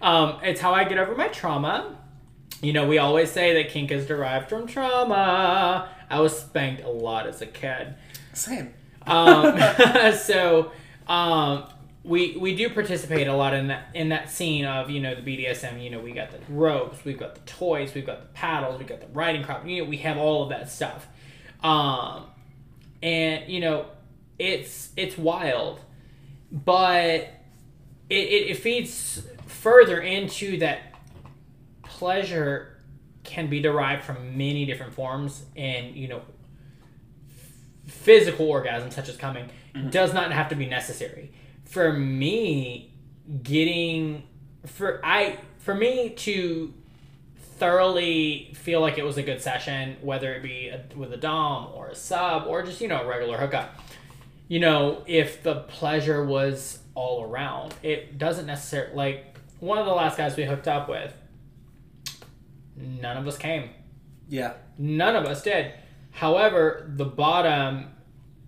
[0.02, 1.98] Um, it's how I get over my trauma.
[2.62, 5.90] You know, we always say that kink is derived from trauma.
[6.10, 7.96] I was spanked a lot as a kid.
[8.34, 8.74] Same.
[9.06, 9.58] Um,
[10.13, 10.72] so
[11.08, 11.63] um,
[12.08, 15.22] we we do participate a lot in that in that scene of you know the
[15.22, 15.84] BDSM.
[15.84, 18.88] You know, we got the ropes, we've got the toys, we've got the paddles, we've
[18.88, 19.67] got the riding crop.
[19.67, 21.08] You know, we have all of that stuff.
[21.63, 22.24] Um,
[23.04, 23.88] and you know,
[24.39, 25.82] it's it's wild,
[26.52, 27.30] but
[28.10, 30.80] it, it, it feeds further into that
[31.84, 32.78] pleasure
[33.24, 36.22] can be derived from many different forms and you know
[37.86, 39.50] physical orgasm such as coming
[39.89, 41.32] does not have to be necessary
[41.67, 42.93] for me
[43.43, 44.23] getting
[44.65, 46.73] for i for me to
[47.58, 51.69] thoroughly feel like it was a good session whether it be a, with a dom
[51.73, 53.80] or a sub or just you know a regular hookup
[54.47, 59.91] you know if the pleasure was all around it doesn't necessarily like one of the
[59.91, 61.13] last guys we hooked up with
[62.75, 63.69] none of us came
[64.30, 64.53] Yeah.
[64.77, 65.71] None of us did.
[66.12, 67.88] However, the bottom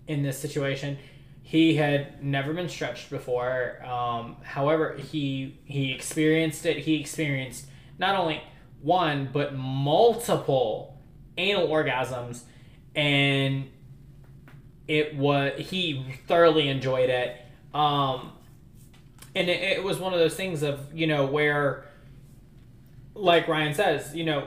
[0.06, 0.98] in this situation,
[1.50, 3.84] he had never been stretched before.
[3.84, 6.78] Um, however, he he experienced it.
[6.78, 7.66] He experienced
[7.98, 8.40] not only
[8.82, 10.96] one but multiple
[11.36, 12.42] anal orgasms,
[12.94, 13.68] and
[14.86, 17.44] it was he thoroughly enjoyed it.
[17.74, 18.30] Um,
[19.34, 21.84] and it, it was one of those things of you know where
[23.12, 24.46] like Ryan says, you know,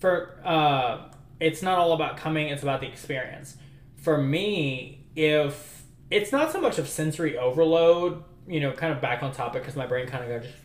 [0.00, 3.56] for uh, it's not all about coming; it's about the experience.
[3.98, 5.79] For me, if
[6.10, 9.76] it's not so much of sensory overload, you know, kind of back on topic because
[9.76, 10.64] my brain kind of got just,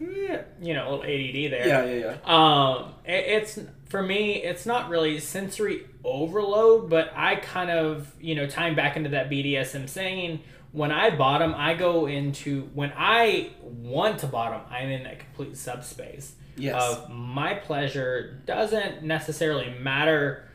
[0.61, 1.67] you know, a little ADD there.
[1.67, 2.25] Yeah, yeah, yeah.
[2.25, 8.35] Um, it, it's for me, it's not really sensory overload, but I kind of, you
[8.35, 10.39] know, tying back into that BDSM saying,
[10.71, 15.55] when I bottom, I go into when I want to bottom, I'm in a complete
[15.57, 16.81] subspace Yes.
[16.81, 20.47] of my pleasure doesn't necessarily matter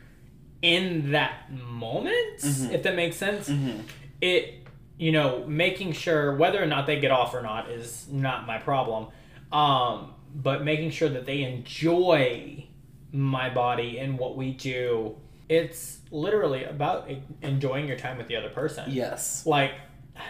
[0.62, 2.72] in that moment, Mhm.
[2.72, 3.48] if that makes sense.
[3.48, 3.82] Mhm.
[4.20, 4.66] It,
[5.00, 8.58] you know, making sure whether or not they get off or not is not my
[8.58, 9.06] problem.
[9.50, 12.66] Um, but making sure that they enjoy
[13.10, 15.16] my body and what we do.
[15.48, 17.10] It's literally about
[17.40, 18.90] enjoying your time with the other person.
[18.90, 19.44] Yes.
[19.46, 19.72] Like,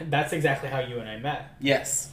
[0.08, 2.10] that's exactly how you and I met Yes.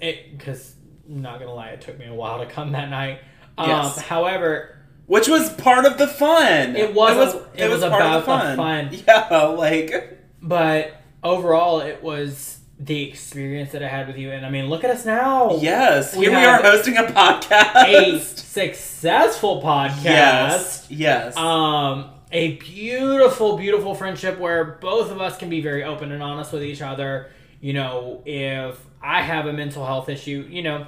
[0.00, 0.74] it because
[1.06, 3.20] not gonna lie, it took me a while to come that night.
[3.56, 4.00] Um, Yes.
[4.00, 6.74] However, Which was part of the fun.
[6.76, 8.88] It was- It was, it was part of about the fun.
[9.06, 14.48] Yeah, like but overall, it was the experience that I had with you, and I
[14.50, 15.56] mean, look at us now.
[15.58, 20.04] yes, We here we are hosting a podcast, a successful podcast.
[20.04, 20.86] Yes.
[20.88, 21.36] Yes.
[21.36, 26.52] Um, a beautiful, beautiful friendship where both of us can be very open and honest
[26.52, 27.30] with each other.
[27.60, 30.86] You know, if I have a mental health issue, you know,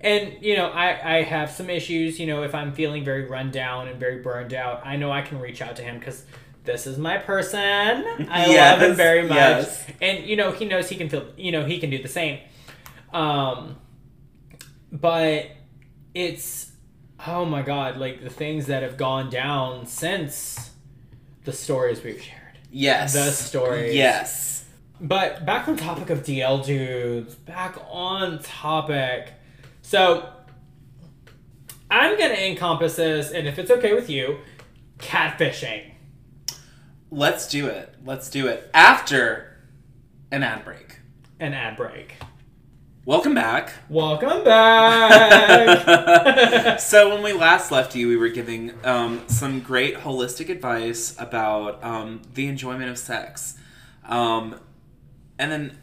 [0.00, 2.18] and you know, I I have some issues.
[2.18, 5.20] You know, if I'm feeling very run down and very burned out, I know I
[5.22, 6.24] can reach out to him because.
[6.66, 8.26] This is my person.
[8.30, 9.86] I love him very much, yes.
[10.02, 11.26] and you know he knows he can feel.
[11.36, 12.40] You know he can do the same.
[13.12, 13.76] Um,
[14.92, 15.46] but
[16.14, 16.72] it's
[17.26, 20.70] oh my god like the things that have gone down since
[21.44, 23.12] the stories we've shared yes.
[23.12, 23.94] the stories.
[23.94, 24.64] Yes.
[25.00, 29.32] but back on topic of dl dudes back on topic
[29.82, 30.28] so
[31.90, 34.38] i'm gonna encompass this and if it's okay with you
[34.98, 35.92] catfishing
[37.10, 37.94] Let's do it.
[38.04, 39.58] Let's do it after
[40.30, 41.00] an ad break.
[41.38, 42.16] an ad break
[43.06, 43.72] Welcome back.
[43.88, 46.00] Welcome back.
[46.80, 51.84] so when we last left you, we were giving um, some great holistic advice about
[51.84, 53.56] um, the enjoyment of sex,
[54.06, 54.58] um,
[55.38, 55.78] and then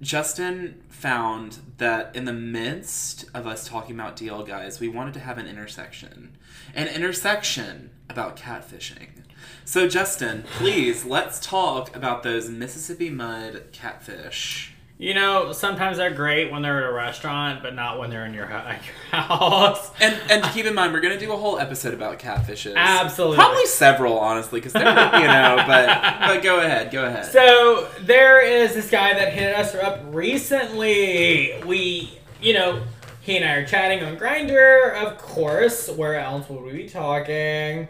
[0.00, 5.20] Justin found that in the midst of us talking about DL guys, we wanted to
[5.20, 6.38] have an intersection,
[6.76, 9.24] an intersection about catfishing.
[9.68, 14.72] So Justin, please let's talk about those Mississippi mud catfish.
[14.96, 18.32] You know, sometimes they're great when they're at a restaurant, but not when they're in
[18.32, 18.56] your, your
[19.10, 19.90] house.
[20.00, 22.76] And and keep in mind, we're gonna do a whole episode about catfishes.
[22.76, 23.36] Absolutely.
[23.36, 25.62] Probably several, honestly, because they're you know.
[25.66, 25.86] But
[26.20, 27.26] but go ahead, go ahead.
[27.26, 31.62] So there is this guy that hit us up recently.
[31.66, 32.84] We, you know,
[33.20, 35.90] he and I are chatting on Grindr, of course.
[35.90, 37.88] Where else would we be talking?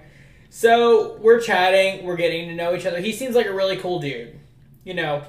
[0.51, 3.01] So we're chatting, we're getting to know each other.
[3.01, 4.39] He seems like a really cool dude,
[4.85, 5.23] you know.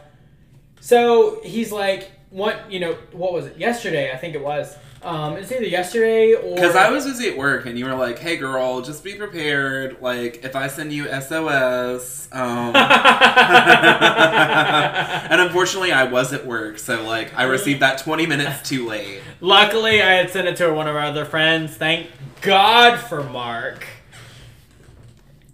[0.80, 3.58] So he's like, what, you know, what was it?
[3.58, 4.78] Yesterday, I think it was.
[5.02, 8.20] Um, it's either yesterday or Because I was busy at work, and you were like,
[8.20, 10.02] "Hey, girl, just be prepared.
[10.02, 12.76] Like, if I send you SOS." Um,
[15.32, 19.22] and unfortunately, I was at work, so like, I received that twenty minutes too late.
[19.40, 21.78] Luckily, I had sent it to one of our other friends.
[21.78, 22.08] Thank
[22.42, 23.88] God for Mark.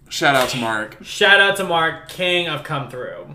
[0.08, 0.98] Shout out to Mark.
[1.02, 3.34] Shout out to Mark, king of come through.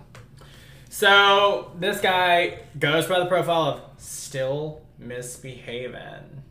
[0.89, 6.43] So this guy goes by the profile of still misbehaving.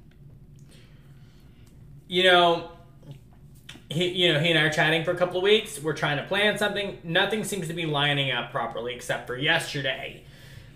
[2.09, 2.71] You know,
[3.89, 5.81] he you know he and I are chatting for a couple of weeks.
[5.81, 6.99] We're trying to plan something.
[7.05, 10.25] Nothing seems to be lining up properly except for yesterday.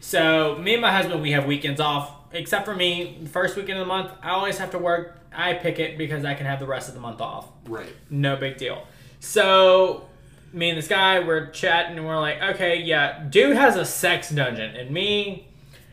[0.00, 2.12] So me and my husband we have weekends off.
[2.32, 5.20] Except for me, the first weekend of the month, I always have to work.
[5.32, 7.46] I pick it because I can have the rest of the month off.
[7.66, 7.88] Right.
[8.10, 8.86] No big deal.
[9.24, 10.06] So,
[10.52, 14.28] me and this guy, we're chatting and we're like, okay, yeah, dude has a sex
[14.28, 14.76] dungeon.
[14.76, 15.48] And me,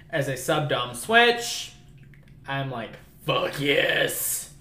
[0.09, 1.71] as a sub dom switch,
[2.45, 2.91] I'm like,
[3.25, 4.53] fuck yes.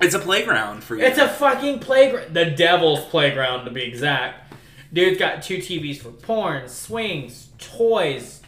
[0.00, 1.04] It's a playground for you.
[1.04, 2.34] It's a fucking playground.
[2.34, 4.54] The devil's playground, to be exact.
[4.92, 8.42] Dude's got two TVs for porn, swings, toys,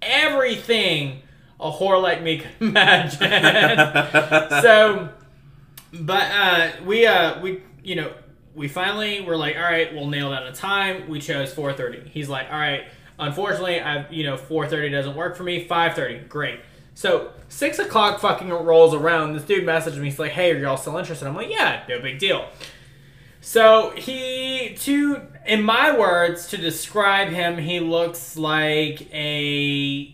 [0.00, 1.20] everything
[1.60, 3.18] a whore like me could imagine.
[4.62, 5.10] so,
[5.92, 8.10] but uh, we uh, we you know
[8.56, 11.08] we finally were like, all right, we'll nail down a time.
[11.08, 12.08] We chose 4:30.
[12.08, 12.84] He's like, all right.
[13.18, 15.66] Unfortunately, I've you know 4:30 doesn't work for me.
[15.66, 16.60] 5:30, great.
[16.94, 19.34] So six o'clock fucking rolls around.
[19.34, 20.06] This dude messaged me.
[20.06, 21.28] He's like, hey, are y'all still interested?
[21.28, 22.48] I'm like, yeah, no big deal.
[23.42, 30.12] So he, to in my words, to describe him, he looks like a.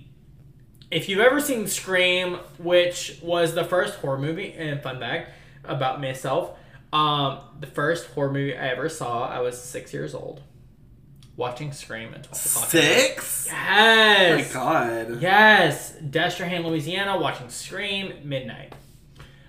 [0.91, 5.31] If you've ever seen Scream, which was the first horror movie, and fun fact
[5.65, 6.59] about myself,
[6.93, 10.43] um, the first horror movie I ever saw, I was six years old,
[11.37, 12.69] watching Scream at twelve o'clock.
[12.69, 13.47] Six.
[13.51, 14.55] Yes.
[14.55, 15.23] Oh my god.
[15.23, 18.75] Yes, Destrehan, Louisiana, watching Scream midnight.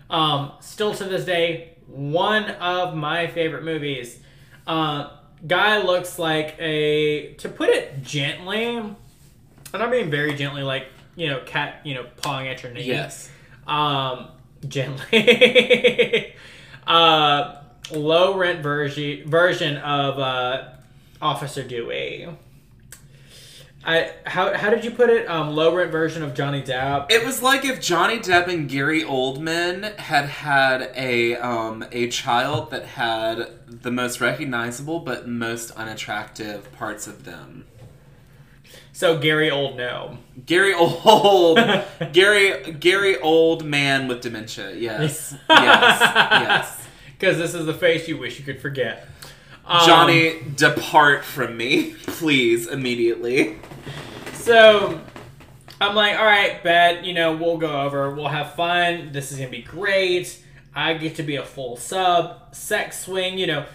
[0.10, 4.20] Um, still to this day, one of my favorite movies.
[4.66, 5.10] Uh,
[5.46, 8.96] guy looks like a, to put it gently, and
[9.74, 12.84] I'm being very gently, like you know, cat, you know, pawing at your knee.
[12.84, 13.30] Yes.
[13.68, 14.30] Um,
[14.68, 16.36] gently.
[16.88, 17.56] uh,
[17.92, 20.70] low rent version version of uh,
[21.22, 22.28] Officer Dewey.
[23.86, 25.30] I how how did you put it?
[25.30, 27.12] Um, low rent version of Johnny Depp.
[27.12, 32.72] It was like if Johnny Depp and Gary Oldman had had a um, a child
[32.72, 37.66] that had the most recognizable but most unattractive parts of them.
[38.94, 40.20] So Gary Old no.
[40.46, 41.58] Gary Old,
[42.14, 44.76] Gary Gary Old man with dementia.
[44.76, 46.88] Yes, yes, yes.
[47.20, 49.08] Because this is the face you wish you could forget.
[49.66, 53.58] Um, Johnny, depart from me, please, immediately.
[54.34, 55.02] So
[55.82, 59.10] I'm like, all right, bet, you know, we'll go over, we'll have fun.
[59.12, 60.40] This is gonna be great.
[60.76, 63.66] I get to be a full sub, sex swing, you know,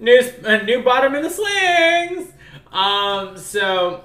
[0.00, 2.32] new a new bottom in the slings.
[2.72, 4.02] Um, so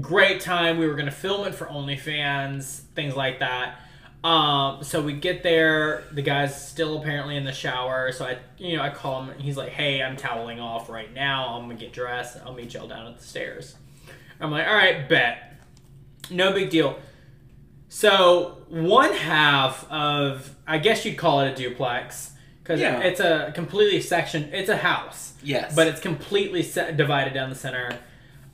[0.00, 0.78] great time.
[0.78, 3.78] We were gonna film it for OnlyFans, things like that.
[4.24, 6.04] Um, so we get there.
[6.12, 8.12] The guy's still apparently in the shower.
[8.12, 9.38] So I, you know, I call him.
[9.40, 11.54] He's like, "Hey, I'm toweling off right now.
[11.56, 12.38] I'm gonna get dressed.
[12.44, 13.74] I'll meet y'all down at the stairs."
[14.40, 15.54] I'm like, "All right, bet.
[16.30, 16.98] No big deal."
[17.88, 22.30] So one half of, I guess you'd call it a duplex
[22.62, 23.00] because Yeah.
[23.00, 24.50] it's a completely section.
[24.52, 27.98] It's a house Yes, but it's completely set, divided down the center.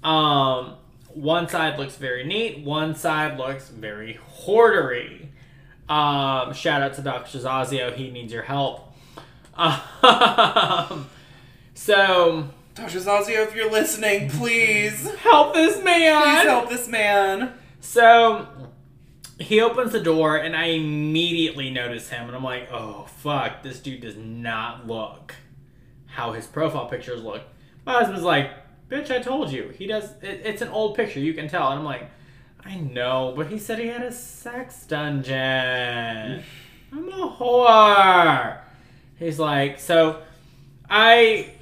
[0.03, 0.75] Um,
[1.21, 2.65] one side looks very neat.
[2.65, 5.29] One side looks very hoardery.
[5.89, 7.39] Um, shout out to Dr.
[7.39, 7.95] Zasio.
[7.95, 8.95] He needs your help.
[9.55, 9.81] Um,
[11.75, 12.99] so Dr.
[12.99, 16.23] Zasio, if you're listening, please, help this man.
[16.23, 17.55] please help this man.
[17.81, 18.47] So
[19.41, 23.81] he opens the door, and I immediately notice him, and I'm like, oh fuck, this
[23.81, 25.35] dude does not look
[26.07, 27.43] how his profile pictures look.
[27.85, 28.51] My husband's like,
[28.89, 29.69] bitch, I told you.
[29.77, 30.11] He does.
[30.23, 31.69] It, it's an old picture, you can tell.
[31.71, 32.11] And I'm like,
[32.65, 36.43] I know, but he said he had a sex dungeon.
[36.93, 38.61] I'm a whore.
[39.19, 40.23] He's like, so
[40.89, 41.53] I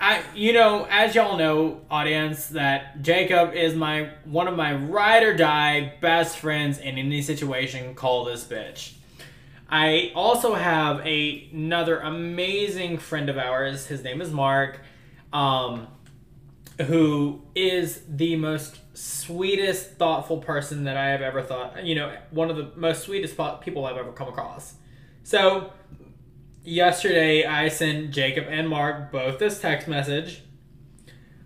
[0.00, 5.22] I you know, as y'all know, audience, that Jacob is my one of my ride
[5.22, 7.94] or die best friends in any situation.
[7.94, 8.94] Call this bitch.
[9.68, 13.86] I also have a, another amazing friend of ours.
[13.86, 14.80] His name is Mark,
[15.32, 15.88] um,
[16.82, 21.84] who is the most sweetest, thoughtful person that I have ever thought.
[21.84, 24.74] You know, one of the most sweetest people I've ever come across.
[25.22, 25.72] So
[26.64, 30.42] yesterday I sent Jacob and Mark both this text message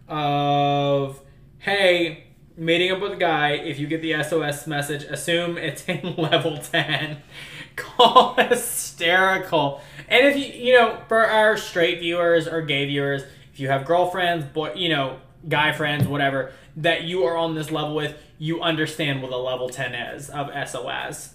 [0.08, 1.20] of,
[1.58, 3.52] "Hey, meeting up with a guy.
[3.52, 7.18] If you get the SOS message, assume it's in level ten.
[7.76, 9.80] Call hysterical.
[10.08, 13.22] And if you you know for our straight viewers or gay viewers,
[13.58, 17.72] if you have girlfriends, boy, you know guy friends, whatever that you are on this
[17.72, 21.34] level with, you understand what a level ten is of SOS."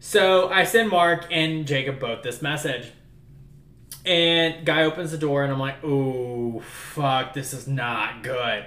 [0.00, 2.90] So I send Mark and Jacob both this message.
[4.06, 8.64] And guy opens the door and I'm like, "Oh, fuck, this is not good."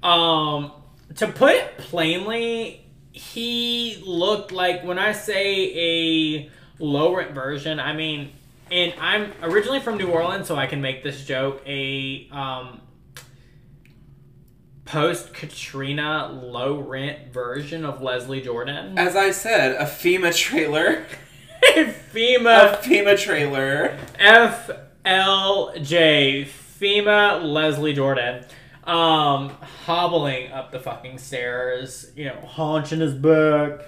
[0.00, 0.70] Um
[1.16, 7.94] to put it plainly, he looked like when I say a low rent version, I
[7.94, 8.30] mean
[8.70, 12.80] and I'm originally from New Orleans, so I can make this joke a um
[14.84, 18.98] post Katrina low rent version of Leslie Jordan.
[18.98, 21.04] As I said, a FEMA trailer.
[21.62, 23.96] FEMA A FEMA trailer.
[25.04, 28.44] FLJ FEMA Leslie Jordan
[28.84, 29.50] um
[29.84, 33.80] hobbling up the fucking stairs, you know, haunching his back,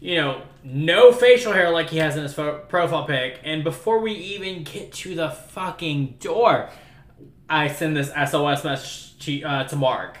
[0.00, 3.40] you know, no facial hair like he has in his fo- profile pic.
[3.44, 6.70] And before we even get to the fucking door,
[7.48, 10.18] I send this SOS message to, uh, to Mark.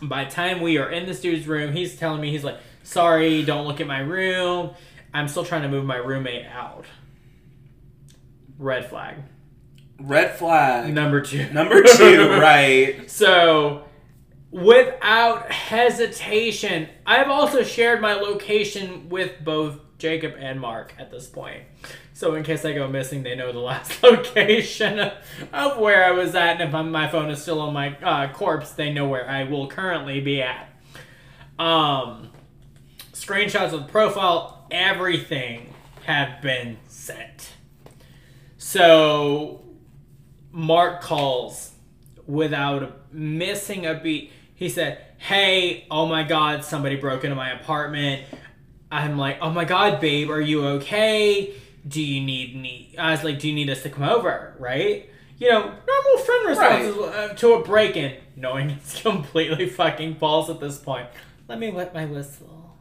[0.00, 3.42] By the time we are in this dude's room, he's telling me, he's like, sorry,
[3.44, 4.70] don't look at my room.
[5.14, 6.84] I'm still trying to move my roommate out.
[8.58, 9.16] Red flag.
[10.00, 10.92] Red flag.
[10.92, 11.48] Number two.
[11.52, 13.10] Number two, right.
[13.10, 13.84] So,
[14.52, 21.62] without hesitation, I've also shared my location with both Jacob and Mark at this point.
[22.12, 25.10] So, in case I go missing, they know the last location
[25.52, 26.60] of where I was at.
[26.60, 29.66] And if my phone is still on my uh, corpse, they know where I will
[29.66, 30.68] currently be at.
[31.58, 32.30] Um,
[33.12, 35.72] screenshots of the profile, everything
[36.04, 37.52] have been sent.
[38.58, 39.64] So,
[40.50, 41.72] Mark calls
[42.26, 44.32] without missing a beat.
[44.54, 48.22] He said, Hey, oh my god, somebody broke into my apartment.
[48.90, 51.54] I'm like, Oh my god, babe, are you okay?
[51.86, 52.94] Do you need me?
[52.98, 54.54] I was like, Do you need us to come over?
[54.58, 55.08] Right?
[55.38, 60.48] You know, normal friend responses uh, to a break in, knowing it's completely fucking false
[60.48, 61.08] at this point.
[61.48, 62.76] Let me wet my whistle.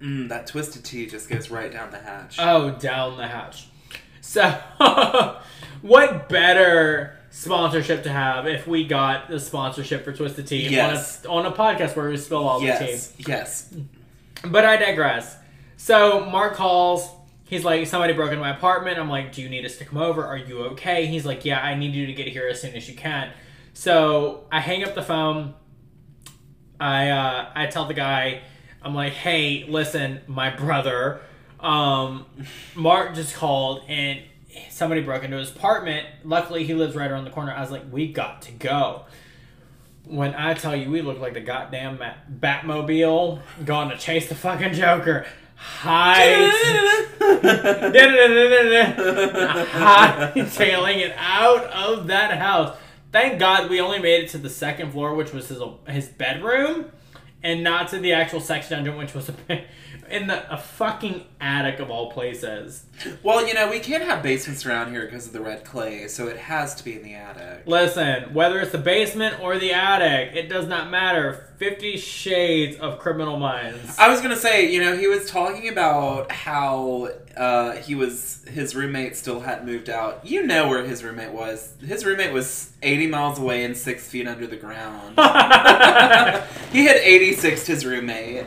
[0.00, 2.36] Mm, that twisted tea just goes right down the hatch.
[2.38, 3.68] Oh, down the hatch.
[4.20, 4.48] So,
[5.82, 11.24] what better sponsorship to have if we got the sponsorship for Twisted Tea Yes.
[11.26, 13.74] on, a, on a podcast where we spill all the yes, yes.
[14.44, 15.36] But I digress.
[15.76, 17.08] So, Mark calls.
[17.44, 18.98] He's like, somebody broke into my apartment.
[18.98, 20.24] I'm like, do you need us to come over?
[20.24, 21.06] Are you okay?
[21.06, 23.30] He's like, yeah, I need you to get here as soon as you can.
[23.74, 25.54] So, I hang up the phone.
[26.80, 28.42] I uh, I tell the guy,
[28.82, 31.20] I'm like, hey, listen, my brother,
[31.60, 32.26] um,
[32.76, 34.20] Mark just called and
[34.70, 36.06] somebody broke into his apartment.
[36.24, 37.52] Luckily, he lives right around the corner.
[37.52, 39.04] I was like, we got to go.
[40.04, 44.34] When I tell you, we look like the goddamn Bat- Batmobile going to chase the
[44.34, 45.26] fucking Joker.
[45.56, 46.48] High,
[50.34, 52.76] hightailing it out of that house.
[53.10, 56.92] Thank God we only made it to the second floor, which was his his bedroom,
[57.42, 59.64] and not to the actual sex dungeon, which was a,
[60.10, 62.84] in the a fucking attic of all places.
[63.22, 66.26] well, you know, we can't have basements around here because of the red clay, so
[66.26, 67.62] it has to be in the attic.
[67.66, 71.44] Listen, whether it's the basement or the attic, it does not matter.
[71.58, 73.98] Fifty Shades of Criminal Minds.
[73.98, 78.74] I was gonna say, you know, he was talking about how uh, he was his
[78.74, 80.24] roommate still hadn't moved out.
[80.24, 81.74] You know where his roommate was.
[81.84, 85.18] His roommate was eighty miles away and six feet under the ground.
[86.72, 88.46] he had eighty six his roommate.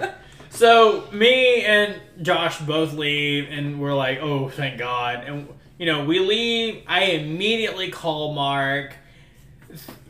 [0.51, 5.47] So me and Josh both leave, and we're like, "Oh, thank God!" And
[5.79, 6.83] you know, we leave.
[6.87, 8.95] I immediately call Mark.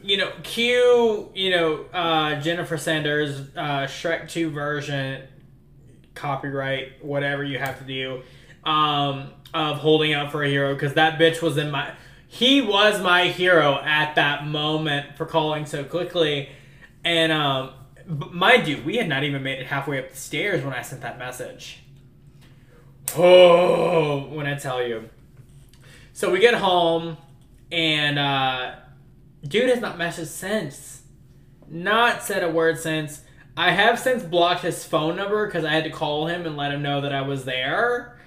[0.04, 5.22] you know, cue, you know, uh, Jennifer Saunders, uh, Shrek 2 version,
[6.16, 8.24] copyright, whatever you have to do,
[8.64, 11.94] um, of holding out for a hero, because that bitch was in my.
[12.28, 16.50] He was my hero at that moment for calling so quickly.
[17.04, 17.72] And, um,
[18.08, 20.82] b- mind you, we had not even made it halfway up the stairs when I
[20.82, 21.80] sent that message.
[23.18, 25.10] Oh, when I tell you.
[26.14, 27.18] So we get home,
[27.72, 28.76] and, uh,
[29.44, 31.02] Dude has not messaged since.
[31.68, 33.22] Not said a word since.
[33.58, 36.72] I have since blocked his phone number because I had to call him and let
[36.72, 38.20] him know that I was there.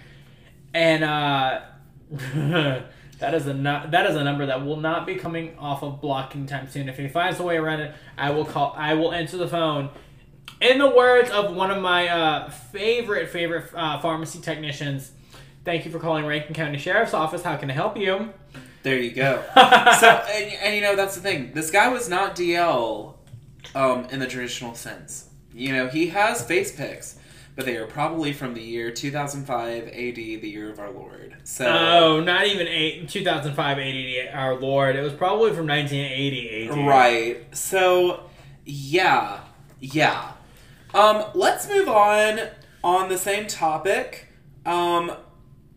[0.72, 1.60] And uh,
[3.18, 6.46] that is a that is a number that will not be coming off of blocking
[6.46, 6.88] time soon.
[6.88, 8.74] If he finds a way around it, I will call.
[8.76, 9.90] I will answer the phone.
[10.60, 15.12] In the words of one of my uh, favorite favorite uh, pharmacy technicians,
[15.64, 17.42] thank you for calling Rankin County Sheriff's Office.
[17.42, 18.32] How can I help you?
[18.82, 19.42] There you go.
[19.54, 21.52] so, and, and you know, that's the thing.
[21.54, 23.14] This guy was not DL
[23.74, 25.28] um, in the traditional sense.
[25.54, 27.18] You know, he has face pics,
[27.56, 31.36] but they are probably from the year 2005 AD, the year of our Lord.
[31.44, 34.96] So, Oh, not even eight, 2005 AD, our Lord.
[34.96, 36.86] It was probably from 1980 AD.
[36.86, 37.56] right.
[37.56, 38.24] So,
[38.64, 39.40] yeah.
[39.80, 40.32] Yeah.
[40.94, 42.40] Um, let's move on
[42.82, 44.28] on the same topic
[44.66, 45.10] um,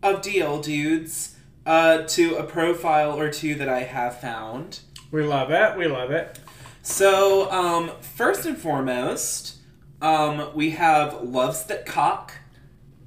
[0.02, 4.80] of DL dudes uh, to a profile or two that I have found.
[5.10, 5.76] We love it.
[5.76, 6.38] We love it.
[6.82, 9.57] So, um, first and foremost,
[10.00, 12.34] um, we have Loves That Cock,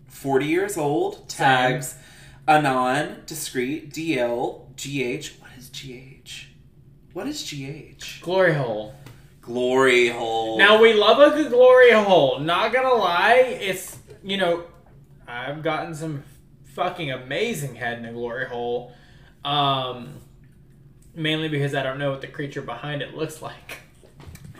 [0.08, 1.96] 40 years old, tags
[2.48, 5.40] Anon, Discreet, DL, GH.
[5.40, 6.48] What is GH?
[7.14, 8.22] What is GH?
[8.22, 8.96] Glory hole.
[9.42, 10.58] Glory hole.
[10.58, 12.40] Now, we love a good glory hole.
[12.40, 14.64] Not gonna lie, it's, you know,
[15.28, 16.24] I've gotten some
[16.74, 18.94] fucking amazing head in a glory hole.
[19.44, 20.22] Um,
[21.16, 23.80] mainly because I don't know what the creature behind it looks like.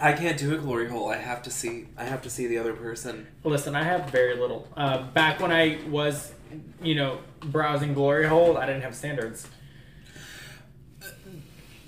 [0.02, 1.10] I can't do a glory hole.
[1.10, 1.86] I have to see.
[1.96, 3.28] I have to see the other person.
[3.44, 4.68] Listen, I have very little.
[4.76, 6.34] Uh, back when I was,
[6.82, 9.48] you know, browsing glory hole, I didn't have standards.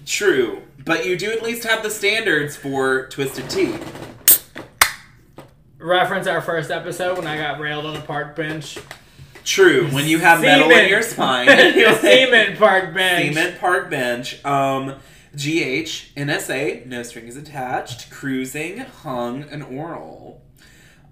[0.06, 3.78] True, but you do at least have the standards for Twisted Tea.
[5.80, 8.78] Reference our first episode when I got railed on a park bench.
[9.44, 11.48] True, when you have metal in your spine.
[12.00, 13.34] cement park bench.
[13.34, 14.44] Cement Park Bench.
[14.46, 14.96] Um,
[15.36, 20.42] GH, NSA, no strings attached, cruising, hung, and oral.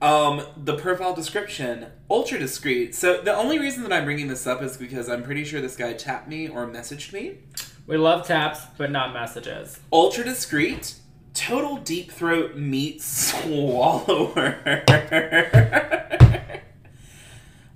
[0.01, 2.95] Um, the profile description, ultra discreet.
[2.95, 5.75] So the only reason that I'm bringing this up is because I'm pretty sure this
[5.75, 7.39] guy tapped me or messaged me.
[7.87, 9.79] We love taps, but not messages.
[9.91, 10.95] Ultra discreet,
[11.33, 14.57] total deep throat meat swallower.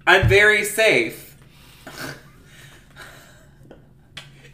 [0.07, 1.24] I'm very safe.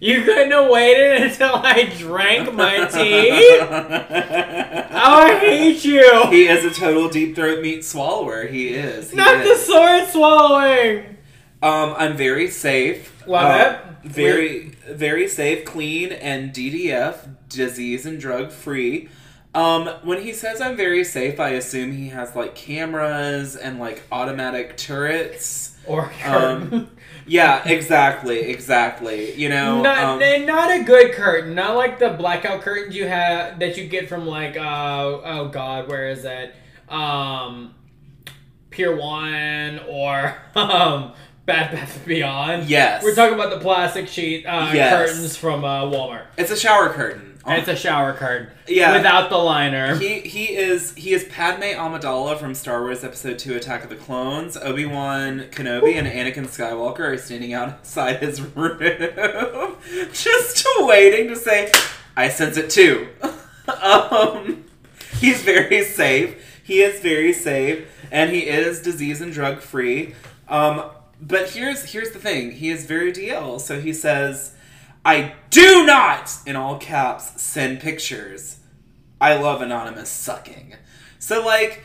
[0.03, 3.59] You couldn't have waited until I drank my tea?
[4.93, 6.25] Oh, I hate you!
[6.29, 8.45] He is a total deep throat meat swallower.
[8.45, 9.09] He is.
[9.11, 11.17] He Not the sword swallowing!
[11.63, 13.25] Um, I'm very safe.
[13.27, 14.09] Love Uh, it.
[14.11, 19.09] Very, very safe, clean, and DDF, disease and drug free.
[19.53, 24.03] Um, when he says I'm very safe, I assume he has like cameras and like
[24.11, 25.75] automatic turrets.
[25.85, 26.89] Or Um,
[27.27, 29.33] Yeah, exactly, exactly.
[29.35, 31.53] You know, not, um, eh, not a good curtain.
[31.53, 34.61] Not like the blackout curtains you have that you get from like uh
[35.23, 36.53] oh god, where is it?
[36.89, 37.75] Um
[38.69, 41.11] Pier One or um
[41.45, 42.69] Bad Bath Beyond.
[42.69, 45.09] yes, We're talking about the plastic sheet uh, Yes.
[45.11, 46.25] curtains from uh, Walmart.
[46.37, 47.30] it's a shower curtain.
[47.47, 48.47] It's a shower curtain.
[48.67, 48.95] Yeah.
[48.95, 49.95] Without the liner.
[49.95, 53.95] He he is he is Padme Amidala from Star Wars Episode Two: Attack of the
[53.95, 54.57] Clones.
[54.57, 58.77] Obi Wan Kenobi and Anakin Skywalker are standing outside his room,
[60.13, 61.71] just waiting to say,
[62.15, 63.07] "I sense it too."
[63.81, 64.65] um,
[65.19, 66.61] he's very safe.
[66.63, 70.13] He is very safe, and he is disease and drug free.
[70.47, 70.83] Um,
[71.19, 73.59] but here's here's the thing: he is very DL.
[73.59, 74.53] So he says.
[75.03, 78.59] I do not, in all caps, send pictures.
[79.19, 80.75] I love anonymous sucking.
[81.19, 81.83] So, like,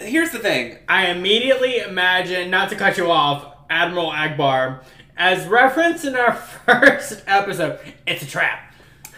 [0.00, 0.78] here's the thing.
[0.88, 4.82] I immediately imagine, not to cut you off, Admiral Ackbar,
[5.16, 6.34] as referenced in our
[6.66, 8.74] first episode, it's a trap.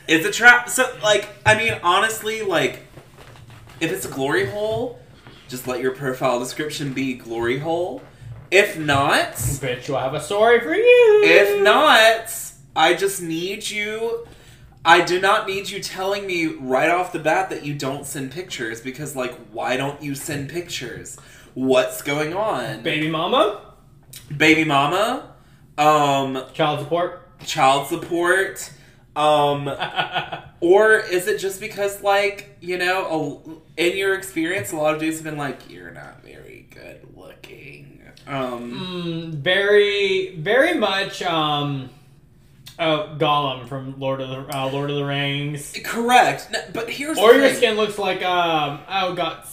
[0.09, 0.69] It's a trap.
[0.69, 2.81] So, like, I mean, honestly, like,
[3.81, 4.99] if it's a glory hole,
[5.49, 8.03] just let your profile description be glory hole.
[8.51, 11.23] If not, Bitch, you'll have a story for you.
[11.25, 12.27] if not,
[12.81, 14.26] I just need you.
[14.87, 18.33] I do not need you telling me right off the bat that you don't send
[18.33, 21.18] pictures because, like, why don't you send pictures?
[21.53, 22.83] What's going on?
[22.83, 23.61] Baby mama,
[24.35, 25.35] Baby mama,
[25.76, 27.39] um, child support.
[27.45, 28.72] child support,
[29.14, 29.68] Um,
[30.61, 35.01] or is it just because, like, you know, a, in your experience, a lot of
[35.01, 41.20] dudes have been like, "You're not very good looking." Um, Mm, very, very much.
[41.22, 41.91] Um,
[42.81, 45.72] oh, Gollum from Lord of the uh, Lord of the Rings.
[45.85, 46.49] correct.
[46.53, 47.57] No, but here's Or your thing.
[47.57, 49.45] skin looks like um oh god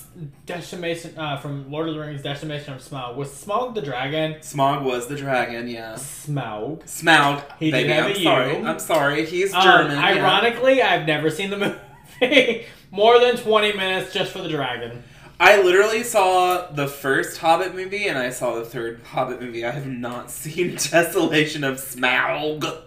[0.47, 3.15] decimation uh from Lord of the Rings decimation of Smaug.
[3.15, 4.36] Was Smaug the dragon?
[4.41, 5.67] Smaug was the dragon.
[5.67, 5.93] Yeah.
[5.93, 6.84] Smaug.
[6.86, 7.43] Smaug.
[7.59, 8.57] He baby, have I'm a sorry.
[8.57, 8.65] U.
[8.65, 9.25] I'm sorry.
[9.25, 9.91] He's Um, German.
[9.97, 10.05] yeah.
[10.05, 11.57] ironically, I've never seen the
[12.19, 12.65] movie.
[12.91, 15.03] More than twenty minutes just for the dragon.
[15.39, 19.63] I literally saw the first Hobbit movie and I saw the third Hobbit movie.
[19.63, 22.82] I have not seen Desolation of Smaug.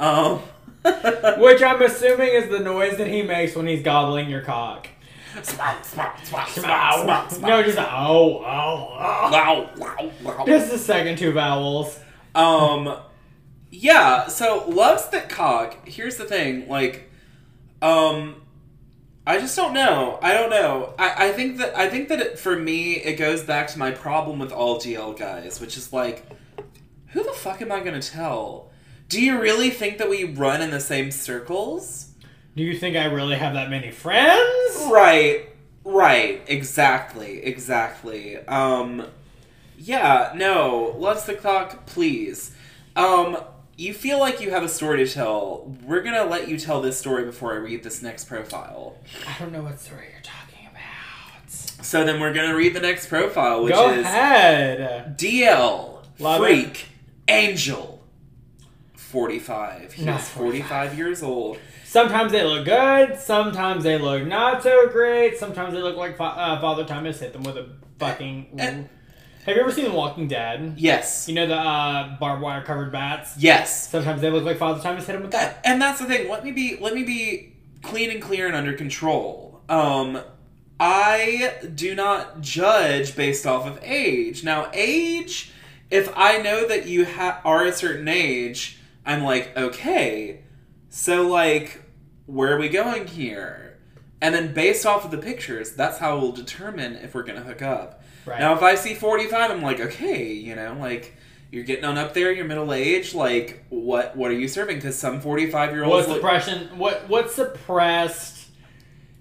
[0.00, 0.40] Um,
[1.38, 4.88] Which I'm assuming is the noise that he makes when he's gobbling your cock.
[5.34, 6.14] Smaug, Smaug.
[6.24, 7.40] Smaug, Smaug.
[7.42, 9.30] No, just oh, oh, oh.
[9.30, 10.46] Wow, wow, wow.
[10.46, 12.00] Just the second two vowels.
[12.34, 12.96] Um,
[13.70, 14.26] yeah.
[14.28, 15.86] So loves that cock.
[15.86, 17.10] Here's the thing, like,
[17.82, 18.42] um,
[19.26, 20.18] I just don't know.
[20.22, 20.94] I don't know.
[20.98, 23.90] I, I think that I think that it, for me, it goes back to my
[23.90, 26.24] problem with all DL guys, which is like,
[27.08, 28.69] who the fuck am I gonna tell?
[29.10, 32.12] Do you really think that we run in the same circles?
[32.56, 34.86] Do you think I really have that many friends?
[34.88, 35.48] Right.
[35.84, 36.44] Right.
[36.46, 37.42] Exactly.
[37.44, 38.36] Exactly.
[38.36, 39.04] Um
[39.76, 40.94] yeah, no.
[40.96, 42.54] Let's the clock, please.
[42.94, 43.38] Um
[43.76, 45.74] you feel like you have a story to tell.
[45.84, 48.98] We're going to let you tell this story before I read this next profile.
[49.26, 51.50] I don't know what story you're talking about.
[51.50, 55.18] So then we're going to read the next profile which Go is ahead.
[55.18, 56.88] DL Love Freak
[57.26, 57.99] Angel
[59.10, 59.92] 45.
[59.92, 61.58] He's Not 45 years old.
[61.84, 63.18] Sometimes they look good.
[63.18, 65.38] Sometimes they look not so great.
[65.38, 68.54] Sometimes they look like fa- uh, Father Thomas hit them with a fucking.
[68.58, 68.88] And-
[69.46, 70.74] Have you ever seen The Walking Dead?
[70.76, 71.28] Yes.
[71.28, 73.34] You know the uh, barbed wire covered bats.
[73.38, 73.88] Yes.
[73.90, 75.60] Sometimes they look like Father Thomas hit them with that.
[75.64, 76.28] And that's the thing.
[76.28, 79.60] Let me be let me be clean and clear and under control.
[79.68, 80.20] Um
[80.78, 84.42] I do not judge based off of age.
[84.44, 85.52] Now, age,
[85.90, 90.42] if I know that you ha- are a certain age, I'm like, okay,
[90.88, 91.82] so like,
[92.26, 93.78] where are we going here?
[94.20, 97.62] And then based off of the pictures, that's how we'll determine if we're gonna hook
[97.62, 98.02] up.
[98.26, 98.40] Right.
[98.40, 101.16] Now, if I see 45, I'm like, okay, you know, like
[101.50, 103.14] you're getting on up there, you're middle age.
[103.14, 104.76] Like, what what are you serving?
[104.76, 106.22] Because some 45 year what olds look.
[106.78, 108.39] What what suppressed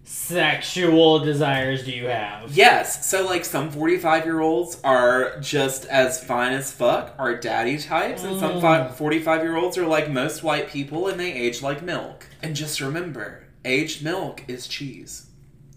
[0.10, 2.52] sexual desires do you have?
[2.56, 7.78] Yes, so like some 45 year olds are just as fine as fuck, are daddy
[7.78, 8.92] types, and some Mm.
[8.94, 12.26] 45 year olds are like most white people and they age like milk.
[12.42, 15.28] And just remember, aged milk is cheese.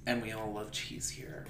[0.07, 1.45] And we all love cheese here.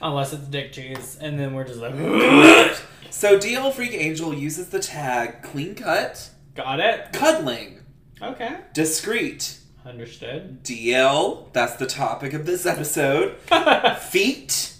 [0.00, 1.92] Unless it's dick cheese, and then we're just like,
[3.10, 7.12] So DL Freak Angel uses the tag clean cut, got it.
[7.12, 7.80] cuddling,
[8.20, 9.58] Okay, discreet.
[9.84, 10.62] Understood.
[10.64, 13.36] DL, that's the topic of this episode.
[14.00, 14.72] Feet,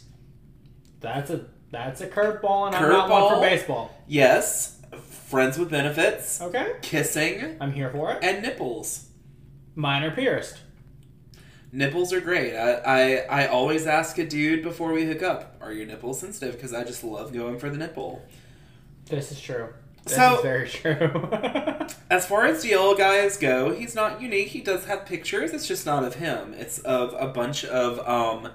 [1.01, 3.91] That's a that's a curveball, and I'm not one for baseball.
[4.07, 4.71] yes.
[5.29, 8.23] Friends with benefits, Okay, kissing, I'm here for it.
[8.23, 9.09] and nipples.
[9.75, 10.59] Mine are pierced.
[11.73, 12.55] Nipples are great.
[12.57, 16.55] I, I I always ask a dude before we hook up, "Are your nipples sensitive?"
[16.55, 18.23] Because I just love going for the nipple.
[19.07, 19.71] This is true.
[20.05, 21.29] This So- very true.
[22.11, 24.49] As far as DL guys go, he's not unique.
[24.49, 25.53] He does have pictures.
[25.53, 26.55] It's just not of him.
[26.57, 28.51] It's of a bunch of um,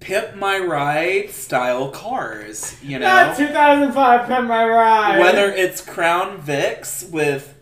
[0.00, 2.76] pimp my ride style cars.
[2.82, 5.18] You know, Not 2005 Pimp My Ride.
[5.18, 7.57] whether it's Crown Vics with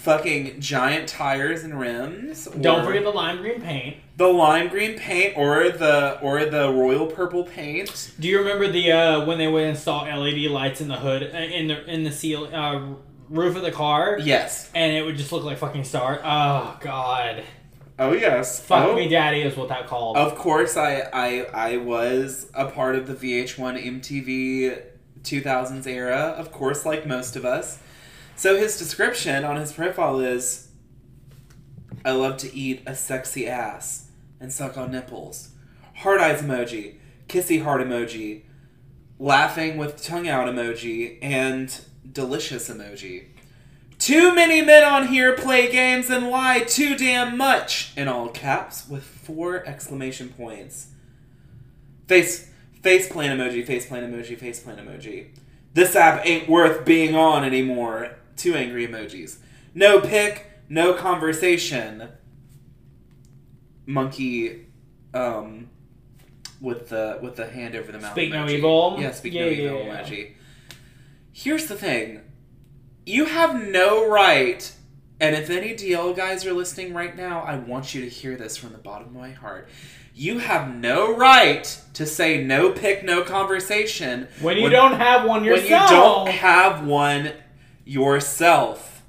[0.00, 2.46] fucking giant tires and rims.
[2.60, 3.96] Don't forget the lime green paint.
[4.16, 8.12] the lime green paint or the or the royal purple paint.
[8.18, 11.38] Do you remember the uh, when they would install LED lights in the hood uh,
[11.38, 12.94] in the in the seal uh,
[13.28, 14.70] roof of the car, Yes.
[14.74, 16.20] and it would just look like fucking star.
[16.24, 17.44] Oh god,
[17.98, 18.60] Oh yes.
[18.60, 18.96] fuck oh.
[18.96, 20.16] me, daddy is what that called.
[20.16, 24.82] Of course, I, I I was a part of the VH1 MTV
[25.22, 26.34] 2000s era.
[26.38, 27.78] Of course, like most of us.
[28.40, 30.68] So his description on his profile is,
[32.06, 34.06] "I love to eat a sexy ass
[34.40, 35.50] and suck on nipples."
[35.96, 36.94] Heart eyes emoji,
[37.28, 38.44] kissy heart emoji,
[39.18, 43.24] laughing with tongue out emoji, and delicious emoji.
[43.98, 48.88] Too many men on here play games and lie too damn much in all caps
[48.88, 50.86] with four exclamation points.
[52.08, 52.46] Face
[52.82, 55.26] face plant emoji, face plant emoji, face plant emoji.
[55.74, 58.16] This app ain't worth being on anymore.
[58.40, 59.36] Two angry emojis.
[59.74, 62.08] No pick, no conversation.
[63.86, 64.66] Monkey
[65.12, 65.68] um
[66.60, 68.12] with the with the hand over the mouth.
[68.12, 68.96] Speak no evil?
[68.98, 70.02] Yeah, speak Yeah, no yeah, evil yeah.
[70.02, 70.32] emoji.
[71.32, 72.20] Here's the thing.
[73.06, 74.70] You have no right
[75.20, 78.56] And if any DL guys are listening right now, I want you to hear this
[78.56, 79.68] from the bottom of my heart.
[80.14, 81.64] You have no right
[81.94, 85.90] to say no pick, no conversation When you don't have one yourself.
[85.90, 87.32] when you don't have one
[87.90, 89.02] yourself.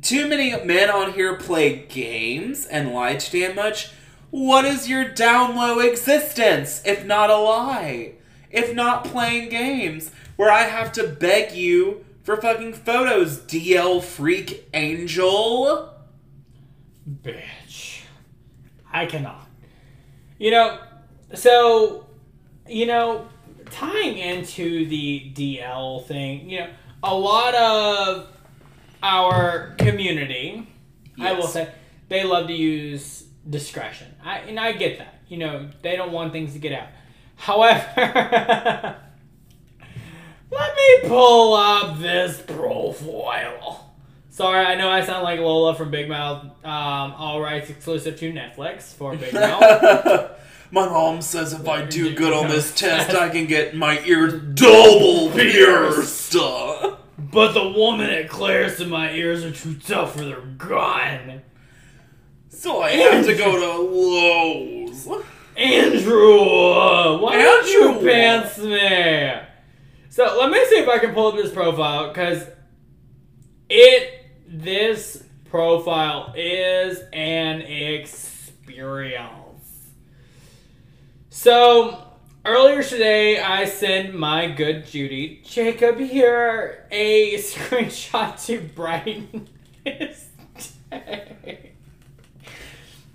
[0.00, 3.90] Too many men on here play games and lie too damn much.
[4.30, 8.12] What is your down low existence if not a lie?
[8.48, 14.68] If not playing games where I have to beg you for fucking photos, DL freak
[14.72, 15.92] angel?
[17.10, 18.02] Bitch.
[18.92, 19.48] I cannot.
[20.38, 20.78] You know,
[21.34, 22.06] so,
[22.68, 23.26] you know,
[23.70, 26.70] tying into the DL thing, you know,
[27.02, 28.28] a lot of
[29.02, 30.68] our community,
[31.20, 31.68] I will say,
[32.08, 34.14] they love to use discretion.
[34.24, 35.20] I, and I get that.
[35.28, 36.88] You know, they don't want things to get out.
[37.36, 37.86] However,
[40.50, 43.94] let me pull up this profile.
[44.30, 46.44] Sorry, I know I sound like Lola from Big Mouth.
[46.64, 50.30] Um, all rights exclusive to Netflix for Big Mouth.
[50.72, 54.40] My mom says if I do good on this test, I can get my ears
[54.54, 56.32] double pierced.
[56.32, 61.42] but the woman at Claire's in my ears are too tough for their gun.
[62.48, 65.08] So I have to go to Lowe's.
[65.58, 68.10] Andrew, uh, why don't you Andrew.
[68.10, 69.34] pants me?
[70.08, 72.46] So let me see if I can pull up this profile because
[73.68, 79.41] it this profile is an experience.
[81.34, 82.08] So
[82.44, 89.48] earlier today, I sent my good Judy Jacob here a screenshot to brighten
[89.82, 90.26] his
[90.90, 91.72] day.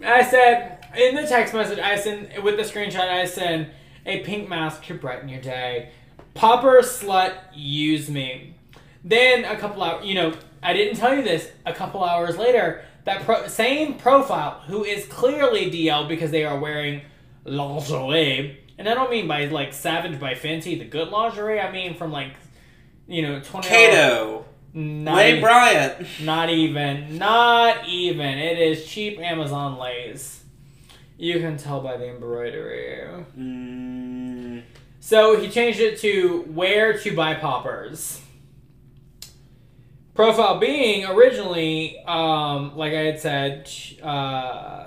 [0.03, 3.69] I said in the text message I sent with the screenshot I sent
[4.07, 5.91] a pink mask to brighten your day.
[6.33, 8.55] Popper slut use me.
[9.03, 11.51] Then a couple hours, you know, I didn't tell you this.
[11.67, 16.57] A couple hours later, that pro- same profile, who is clearly DL because they are
[16.57, 17.03] wearing
[17.47, 21.59] lingerie, and I don't mean by like Savage by Fenty, the good lingerie.
[21.59, 22.33] I mean from like,
[23.07, 23.67] you know, twenty.
[23.67, 24.45] Kato.
[24.75, 26.05] Even- Bryant.
[26.21, 27.17] not even.
[27.17, 28.37] Not even.
[28.37, 30.43] It is cheap Amazon lace.
[31.17, 33.01] You can tell by the embroidery.
[33.35, 34.61] Mm,
[34.99, 38.21] So he changed it to where to buy poppers.
[40.13, 43.69] Profile being originally, um, like I had said,
[44.03, 44.86] uh, if I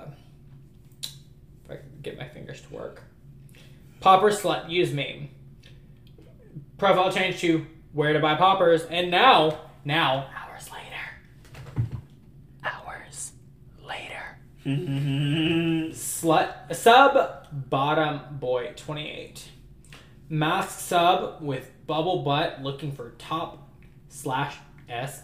[2.01, 3.03] get my fingers to work.
[3.99, 5.31] Popper slut, use me.
[6.77, 11.89] Profile changed to where to buy poppers, and now, now, hours later,
[12.63, 13.33] hours
[13.85, 15.91] later, mm-hmm.
[15.91, 19.49] slut sub bottom boy 28
[20.29, 23.69] mask sub with bubble butt looking for top
[24.07, 24.55] slash
[24.89, 25.23] s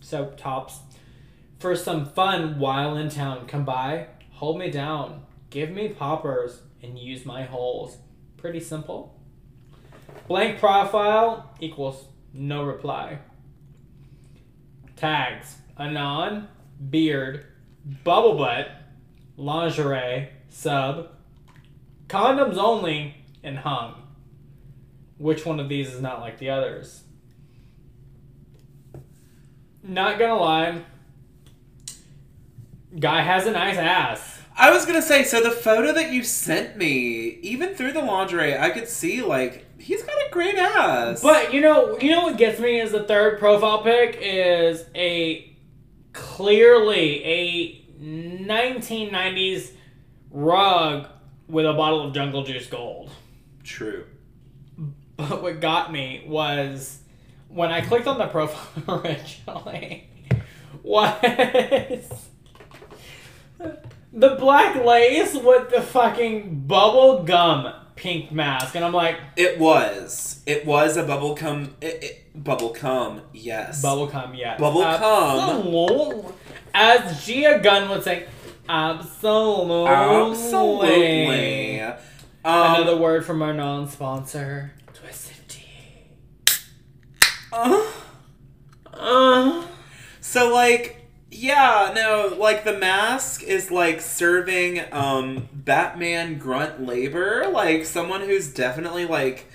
[0.00, 0.80] so tops.
[1.58, 6.98] For some fun while in town come by hold me down give me poppers and
[6.98, 7.98] use my holes
[8.36, 9.20] pretty simple
[10.26, 13.18] blank profile equals no reply
[14.96, 16.48] tags anon
[16.90, 17.44] beard
[18.04, 18.80] bubble butt
[19.40, 21.08] lingerie, sub,
[22.08, 24.02] condoms only, and hung.
[25.16, 27.02] Which one of these is not like the others?
[29.82, 30.82] Not gonna lie,
[32.98, 34.39] guy has a nice ass.
[34.56, 38.56] I was gonna say, so the photo that you sent me, even through the lingerie,
[38.56, 41.22] I could see like he's got a great ass.
[41.22, 45.56] But you know, you know what gets me is the third profile pic is a
[46.12, 49.72] clearly a 1990s
[50.30, 51.08] rug
[51.48, 53.10] with a bottle of Jungle Juice Gold.
[53.62, 54.04] true.
[55.16, 56.98] But what got me was
[57.48, 58.68] when I clicked on the profile
[59.04, 60.08] originally
[60.82, 62.29] was
[64.12, 70.42] the black lace with the fucking bubble gum pink mask, and I'm like, It was.
[70.46, 73.82] It was a bubble gum, It, it, bubble gum, Yes.
[73.82, 76.32] bubble gum, yes, Bubble gum.
[76.72, 78.26] As Gia Gunn would say,
[78.68, 79.86] absolutely.
[79.92, 81.80] Absolutely.
[81.80, 81.94] Um,
[82.44, 86.06] Another word from our non-sponsor, Twisted Tea.
[87.52, 87.86] uh,
[88.94, 89.64] Uh,
[90.20, 90.99] So like
[91.40, 98.52] yeah, no, like the mask is like serving um Batman grunt labor, like someone who's
[98.52, 99.50] definitely like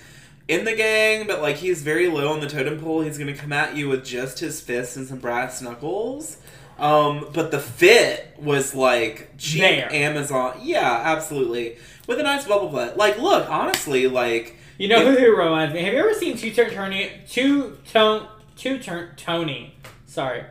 [0.48, 3.02] in the gang, but like he's very low on the totem pole.
[3.02, 6.38] He's gonna come at you with just his fists and some brass knuckles.
[6.78, 9.92] Um, but the fit was like cheap There.
[9.92, 10.58] Amazon.
[10.62, 11.78] Yeah, absolutely.
[12.06, 12.96] With a nice bubble butt.
[12.96, 15.82] Like, look, honestly, like You know who, who reminds me?
[15.82, 17.12] Have you ever seen Two Turn Tony?
[17.28, 18.26] Two Tone
[18.56, 19.74] Two Turn Tony.
[20.04, 20.44] Sorry,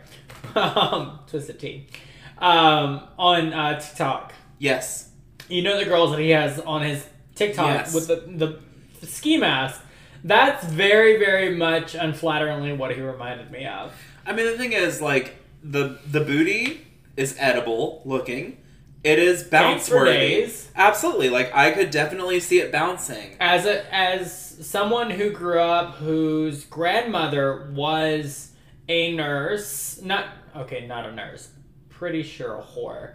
[0.55, 1.87] um, Twisted Tea,
[2.37, 4.33] um, on uh, TikTok.
[4.59, 5.09] Yes.
[5.49, 7.93] You know the girls that he has on his TikTok Yes.
[7.93, 8.59] with the,
[9.01, 9.81] the ski mask.
[10.23, 13.93] That's very, very much unflatteringly what he reminded me of.
[14.25, 16.85] I mean, the thing is, like the the booty
[17.15, 18.57] is edible looking.
[19.03, 20.51] It is bounce worthy.
[20.75, 21.29] Absolutely.
[21.29, 23.35] Like I could definitely see it bouncing.
[23.39, 28.51] As a as someone who grew up whose grandmother was
[28.87, 30.25] a nurse, not
[30.55, 31.49] okay, not a nurse,
[31.89, 33.13] pretty sure a whore,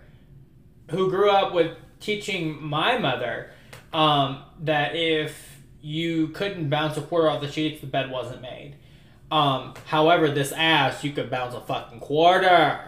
[0.91, 3.51] who grew up with teaching my mother
[3.93, 8.77] um, that if you couldn't bounce a quarter off the sheets, the bed wasn't made.
[9.31, 12.81] Um, however, this ass, you could bounce a fucking quarter.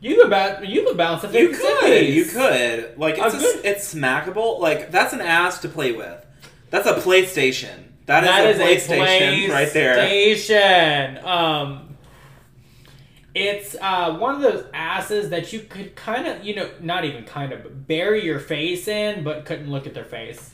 [0.00, 0.68] You could bounce.
[0.68, 2.08] You could bounce a You 50 could.
[2.08, 2.98] You could.
[2.98, 4.58] Like it's A a it's smackable.
[4.60, 6.24] Like that's an ass to play with.
[6.70, 7.84] That's a PlayStation.
[8.06, 9.96] That is, is a PlayStation right there.
[9.96, 11.22] PlayStation.
[11.24, 11.81] Um,
[13.34, 17.24] it's uh, one of those asses that you could kind of, you know, not even
[17.24, 20.52] kind of, bury your face in, but couldn't look at their face.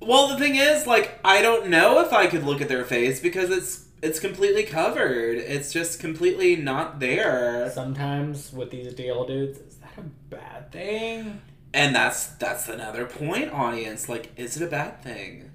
[0.00, 3.20] Well, the thing is, like, I don't know if I could look at their face
[3.20, 5.38] because it's it's completely covered.
[5.38, 7.70] It's just completely not there.
[7.70, 11.40] Sometimes with these deal dudes, is that a bad thing?
[11.72, 14.08] And that's that's another point, audience.
[14.08, 15.50] Like, is it a bad thing?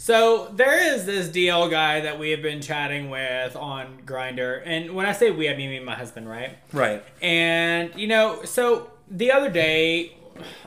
[0.00, 4.94] So there is this DL guy that we have been chatting with on Grindr, and
[4.94, 6.56] when I say we, I mean me and my husband, right?
[6.72, 7.04] Right.
[7.20, 10.16] And, you know, so the other day,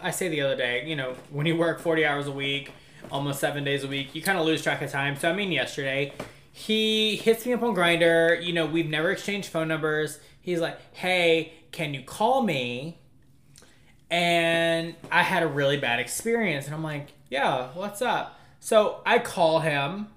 [0.03, 2.73] I say the other day, you know, when you work 40 hours a week,
[3.11, 5.15] almost seven days a week, you kind of lose track of time.
[5.15, 6.13] So, I mean, yesterday,
[6.51, 8.39] he hits me up on Grindr.
[8.45, 10.19] You know, we've never exchanged phone numbers.
[10.41, 12.99] He's like, hey, can you call me?
[14.11, 16.67] And I had a really bad experience.
[16.67, 18.39] And I'm like, yeah, what's up?
[18.63, 20.07] So I call him.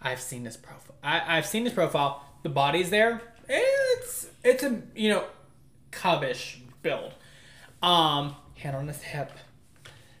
[0.00, 0.94] I've seen his profile.
[1.02, 2.24] I, I've seen his profile.
[2.44, 3.20] The body's there.
[3.48, 5.24] It's it's a you know
[5.90, 7.14] cubbish build.
[7.82, 9.32] Um, hand on his hip.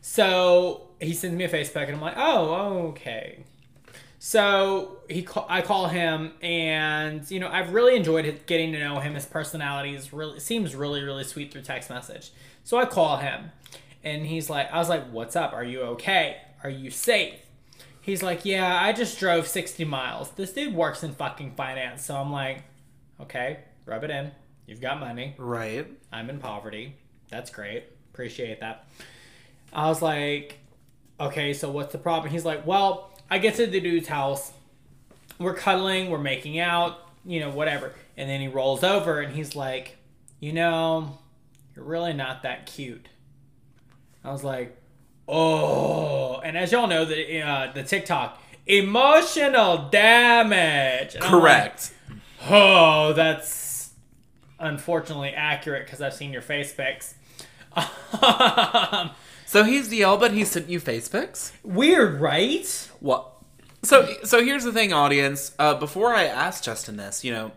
[0.00, 3.44] So he sends me a Facebook, and I'm like, oh, okay.
[4.18, 9.14] So he, I call him, and you know, I've really enjoyed getting to know him.
[9.14, 12.32] His personality is really seems really, really sweet through text message.
[12.64, 13.52] So I call him,
[14.02, 15.52] and he's like, I was like, what's up?
[15.52, 16.38] Are you okay?
[16.62, 17.34] Are you safe?
[18.00, 20.30] He's like, yeah, I just drove 60 miles.
[20.30, 22.62] This dude works in fucking finance, so I'm like,
[23.20, 24.30] okay, rub it in.
[24.66, 25.34] You've got money.
[25.38, 25.86] Right.
[26.12, 26.96] I'm in poverty.
[27.28, 27.84] That's great.
[28.12, 28.86] Appreciate that.
[29.72, 30.58] I was like,
[31.20, 32.32] okay, so what's the problem?
[32.32, 34.52] He's like, well, I get to the dude's house.
[35.38, 37.92] We're cuddling, we're making out, you know, whatever.
[38.16, 39.96] And then he rolls over and he's like,
[40.40, 41.18] you know,
[41.76, 43.06] you're really not that cute.
[44.24, 44.77] I was like,
[45.28, 46.40] oh.
[46.40, 51.14] And as y'all know, the uh, the TikTok emotional damage.
[51.14, 51.92] And I'm like, Correct.
[52.48, 53.90] Oh, that's
[54.58, 57.14] unfortunately accurate because I've seen your face pics.
[59.48, 61.52] So he's the DL, but he sent you face pics.
[61.62, 62.90] Weird, right?
[63.00, 63.32] What?
[63.82, 65.54] So so here's the thing, audience.
[65.58, 67.52] Uh, before I asked Justin this, you know,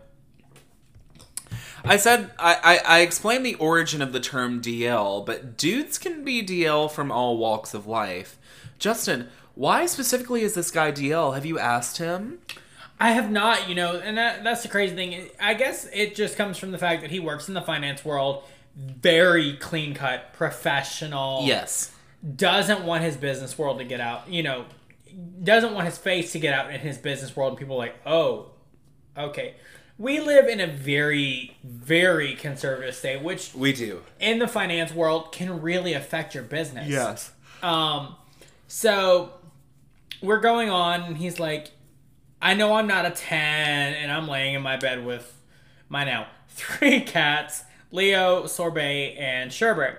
[1.84, 6.24] I said I, I I explained the origin of the term DL, but dudes can
[6.24, 8.38] be DL from all walks of life.
[8.78, 11.34] Justin, why specifically is this guy DL?
[11.34, 12.38] Have you asked him?
[13.00, 15.28] I have not, you know, and that, that's the crazy thing.
[15.40, 18.44] I guess it just comes from the fact that he works in the finance world,
[18.76, 21.40] very clean cut, professional.
[21.44, 21.90] Yes.
[22.36, 24.66] doesn't want his business world to get out, you know,
[25.42, 27.96] doesn't want his face to get out in his business world, and people are like,
[28.06, 28.52] oh,
[29.18, 29.54] okay.
[29.98, 34.02] We live in a very, very conservative state, which We do.
[34.18, 36.88] in the finance world can really affect your business.
[36.88, 37.30] Yes.
[37.62, 38.16] Um,
[38.66, 39.32] so
[40.20, 41.70] we're going on, and he's like,
[42.40, 43.38] I know I'm not a 10,
[43.94, 45.32] and I'm laying in my bed with
[45.88, 49.98] my now three cats Leo, Sorbet, and Sherbert.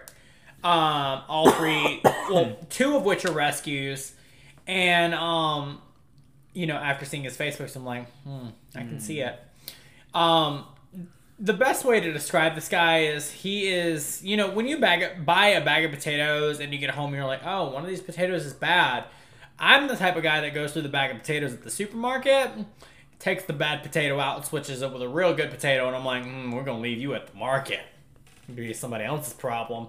[0.63, 4.13] Um, all three, well, two of which are rescues.
[4.65, 5.79] And, um,
[6.53, 9.39] you know, after seeing his Facebook, I'm like, hmm, I can see it.
[10.13, 10.65] Um,
[11.39, 15.25] the best way to describe this guy is he is, you know, when you bag
[15.25, 18.01] buy a bag of potatoes and you get home, you're like, oh, one of these
[18.01, 19.05] potatoes is bad.
[19.59, 22.49] I'm the type of guy that goes through the bag of potatoes at the supermarket,
[23.19, 26.05] takes the bad potato out, and switches it with a real good potato, and I'm
[26.05, 27.81] like, mm, we're gonna leave you at the market.
[28.53, 29.87] Be somebody else's problem.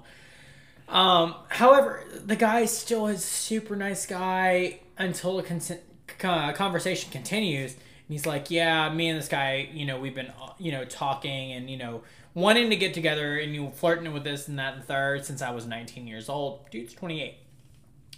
[0.89, 5.61] Um, however, the guy still is a super nice guy until a con-
[6.23, 7.77] uh, conversation continues.
[8.07, 11.53] And he's like, "Yeah, me and this guy, you know, we've been, you know, talking
[11.53, 12.03] and you know,
[12.35, 15.51] wanting to get together, and you flirting with this and that and third since I
[15.51, 16.71] was 19 years old.
[16.71, 17.37] Dude's 28,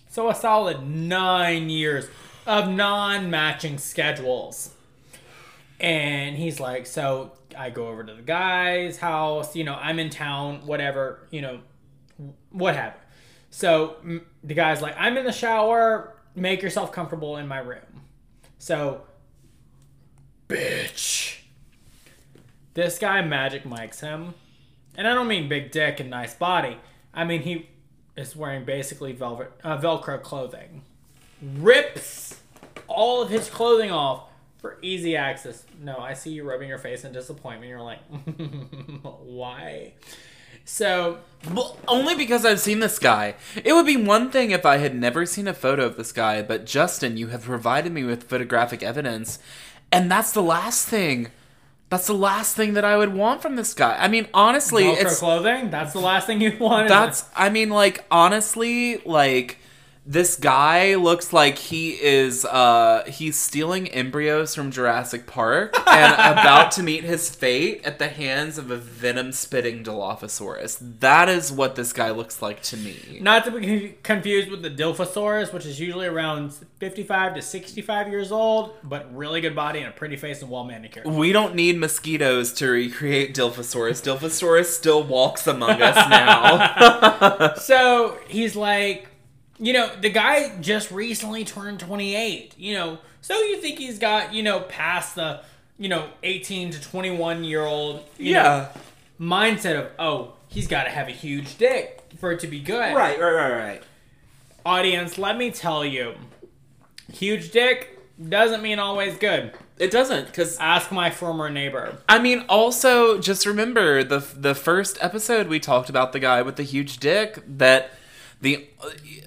[0.09, 2.09] so a solid nine years
[2.47, 4.75] of non-matching schedules."
[5.79, 9.57] And he's like, "So I go over to the guy's house.
[9.57, 11.27] You know, I'm in town, whatever.
[11.31, 11.61] You know,
[12.51, 13.01] what you.
[13.51, 13.97] So
[14.43, 16.15] the guy's like, I'm in the shower.
[16.35, 18.03] Make yourself comfortable in my room.
[18.59, 19.03] So,
[20.49, 21.39] bitch.
[22.75, 24.35] This guy Magic Mikes him.
[24.97, 26.79] And I don't mean big dick and nice body.
[27.15, 27.69] I mean he
[28.17, 30.83] is wearing basically velvet uh, velcro clothing.
[31.41, 32.41] Rips
[32.89, 34.29] all of his clothing off
[34.59, 35.65] for easy access.
[35.83, 37.69] No, I see you rubbing your face in disappointment.
[37.69, 38.01] You're like,
[39.03, 39.93] why?
[40.65, 41.19] So
[41.53, 43.37] Well, only because I've seen this guy.
[43.65, 46.43] It would be one thing if I had never seen a photo of this guy,
[46.43, 49.39] but Justin, you have provided me with photographic evidence,
[49.97, 51.29] and that's the last thing.
[51.89, 53.97] That's the last thing that I would want from this guy.
[53.97, 55.71] I mean, honestly, Velcro it's clothing.
[55.71, 56.89] That's the last thing you want.
[56.89, 59.59] that's I mean like honestly like
[60.07, 66.71] this guy looks like he is uh he's stealing embryos from Jurassic Park and about
[66.73, 70.79] to meet his fate at the hands of a venom spitting Dilophosaurus.
[71.01, 73.19] That is what this guy looks like to me.
[73.21, 78.31] Not to be confused with the Dilophosaurus, which is usually around 55 to 65 years
[78.31, 81.07] old, but really good body and a pretty face and well manicured.
[81.07, 84.03] We don't need mosquitoes to recreate Dilophosaurus.
[84.03, 87.55] Dilophosaurus still walks among us now.
[87.57, 89.09] So he's like,
[89.59, 94.35] you know, the guy just recently turned 28, you know, so you think he's got,
[94.35, 95.41] you know, past the,
[95.79, 98.69] you know, 18 to 21 year old you know, yeah.
[99.21, 102.95] mindset of, oh, he's got to have a huge dick for it to be good.
[102.95, 103.83] Right, right, right, right.
[104.65, 106.15] Audience, let me tell you,
[107.13, 107.99] huge dick
[108.29, 109.53] doesn't mean always good.
[109.79, 111.99] It doesn't because Ask my former neighbor.
[112.09, 116.57] I mean, also just remember the the first episode we talked about the guy with
[116.57, 117.91] the huge dick that
[118.41, 118.67] the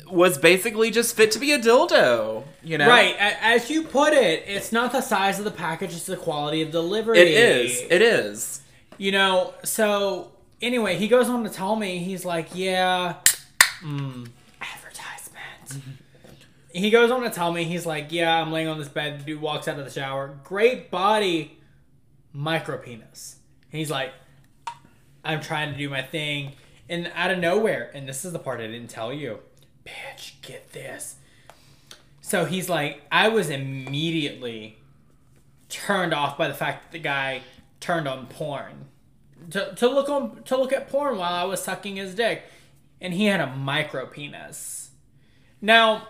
[0.10, 2.44] was basically just fit to be a dildo.
[2.64, 6.06] You know, Right, as you put it, it's not the size of the package; it's
[6.06, 7.20] the quality of delivery.
[7.20, 7.82] It is.
[7.90, 8.62] It is.
[8.98, 10.32] You know, so
[10.62, 13.16] anyway, he goes on to tell me, he's like, yeah,
[13.82, 14.28] mm,
[14.62, 15.84] advertisement.
[16.74, 19.22] he goes on to tell me, he's like, yeah, I'm laying on this bed.
[19.22, 20.38] The dude walks out of the shower.
[20.44, 21.58] Great body,
[22.34, 23.38] micro penis.
[23.72, 24.12] And he's like,
[25.24, 26.54] I'm trying to do my thing.
[26.90, 29.40] And out of nowhere, and this is the part I didn't tell you,
[29.86, 31.18] bitch, get this.
[32.22, 34.78] So he's like, I was immediately
[35.70, 37.42] turned off by the fact that the guy
[37.80, 38.86] turned on porn
[39.52, 42.44] to, to look on to look at porn while I was sucking his dick,
[43.02, 44.92] and he had a micro penis.
[45.62, 46.08] Now,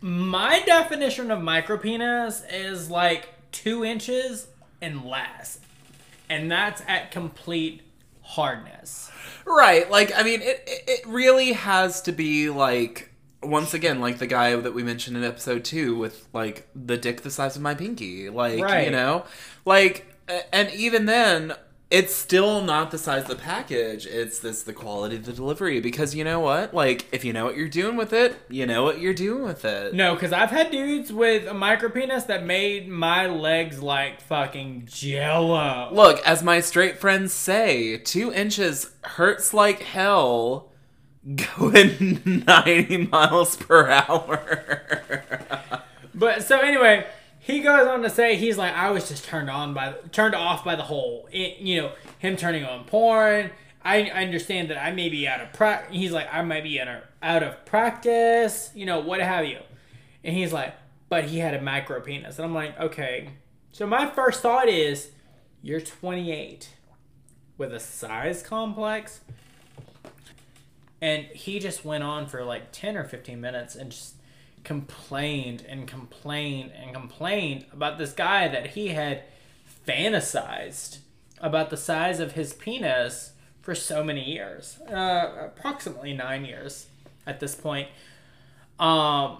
[0.00, 4.48] my definition of micro penis is like two inches
[4.80, 5.60] and less,
[6.28, 7.82] and that's at complete
[8.22, 9.10] hardness.
[9.46, 9.90] Right.
[9.90, 13.10] Like, I mean, it it- really has to be like
[13.42, 17.22] once again, like the guy that we mentioned in episode two with like the dick
[17.22, 18.28] the size of my pinky.
[18.28, 19.24] Like, you know,
[19.64, 20.06] like,
[20.52, 21.54] and even then.
[21.88, 24.06] It's still not the size of the package.
[24.06, 26.74] It's this the quality of the delivery because you know what?
[26.74, 29.64] Like if you know what you're doing with it, you know what you're doing with
[29.64, 29.94] it.
[29.94, 34.86] No, because I've had dudes with a micro penis that made my legs like fucking
[34.86, 35.90] jello.
[35.92, 40.72] Look, as my straight friends say, two inches hurts like hell
[41.54, 45.22] going 90 miles per hour.
[46.14, 47.06] But so anyway,
[47.46, 50.64] he goes on to say he's like I was just turned on by turned off
[50.64, 53.52] by the whole it, you know him turning on porn.
[53.84, 56.80] I I understand that I may be out of pra- He's like I might be
[56.80, 58.72] out of, out of practice.
[58.74, 59.60] You know what have you.
[60.24, 60.74] And he's like,
[61.08, 63.30] but he had a micro penis, and I'm like, okay.
[63.70, 65.12] So my first thought is,
[65.62, 66.74] you're 28
[67.58, 69.20] with a size complex.
[71.00, 74.15] And he just went on for like 10 or 15 minutes and just
[74.66, 79.22] complained and complained and complained about this guy that he had
[79.86, 80.98] fantasized
[81.40, 83.30] about the size of his penis
[83.62, 86.86] for so many years uh, approximately nine years
[87.26, 87.88] at this point
[88.80, 89.38] um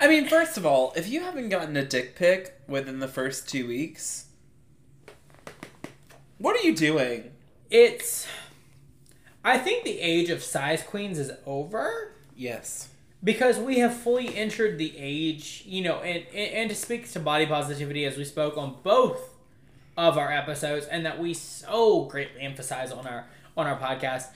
[0.00, 3.48] I mean, first of all, if you haven't gotten a dick pic within the first
[3.48, 4.26] two weeks,
[6.38, 7.32] what are you doing?
[7.70, 8.28] it's
[9.42, 12.88] i think the age of size queens is over Yes.
[13.24, 17.18] Because we have fully entered the age, you know, and, and and to speak to
[17.20, 19.30] body positivity as we spoke on both
[19.96, 24.26] of our episodes, and that we so greatly emphasize on our on our podcast.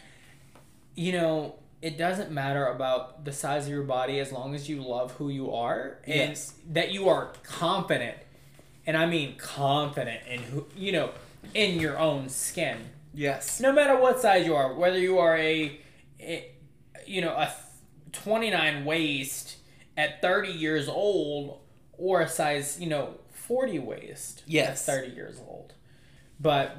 [0.95, 4.83] You know, it doesn't matter about the size of your body as long as you
[4.83, 6.55] love who you are and Yes.
[6.71, 8.17] that you are confident,
[8.87, 11.11] and I mean confident in who you know
[11.55, 12.77] in your own skin
[13.15, 13.61] Yes.
[13.61, 15.81] no matter what size you are, whether you are a,
[16.21, 16.51] a
[17.07, 17.53] you know, a
[18.23, 19.57] 29 waist
[19.97, 21.61] at 30 years old
[21.97, 24.89] or a size, you know, 40 waist Yes.
[24.89, 25.73] at 30 years old.
[26.41, 26.77] But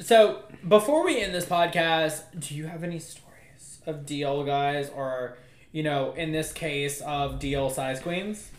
[0.00, 5.38] so before we end this podcast, do you have any stories of DL guys or
[5.70, 8.50] you know, in this case of DL size queens?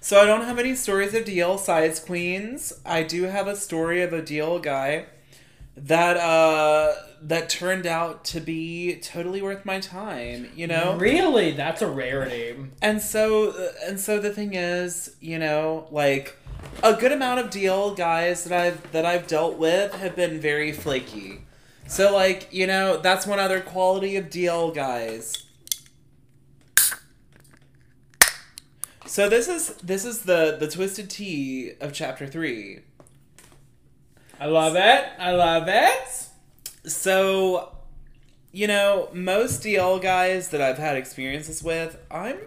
[0.00, 2.72] So I don't have any stories of DL size queens.
[2.86, 5.04] I do have a story of a DL guy
[5.82, 10.96] that uh that turned out to be totally worth my time, you know?
[10.96, 11.52] Really?
[11.52, 12.56] That's a rarity.
[12.80, 16.36] And so and so the thing is, you know, like
[16.82, 20.72] a good amount of DL guys that I've that I've dealt with have been very
[20.72, 21.42] flaky.
[21.86, 25.46] So like, you know, that's one other quality of DL guys.
[29.06, 32.80] So this is this is the the twisted tea of chapter 3.
[34.40, 35.04] I love it.
[35.18, 36.26] I love it.
[36.90, 37.76] So,
[38.52, 42.38] you know, most DL guys that I've had experiences with, I'm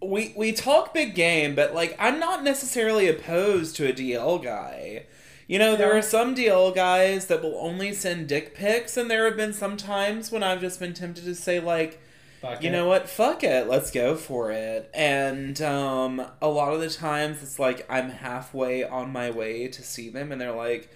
[0.00, 5.06] we we talk big game, but like I'm not necessarily opposed to a DL guy.
[5.48, 5.98] You know, there Yeah.
[5.98, 9.76] are some DL guys that will only send dick pics, and there have been some
[9.76, 12.00] times when I've just been tempted to say like,
[12.42, 12.72] Fuck you it.
[12.72, 14.90] know what, fuck it, let's go for it.
[14.92, 19.82] And um, a lot of the times it's like I'm halfway on my way to
[19.82, 20.90] see them, and they're like,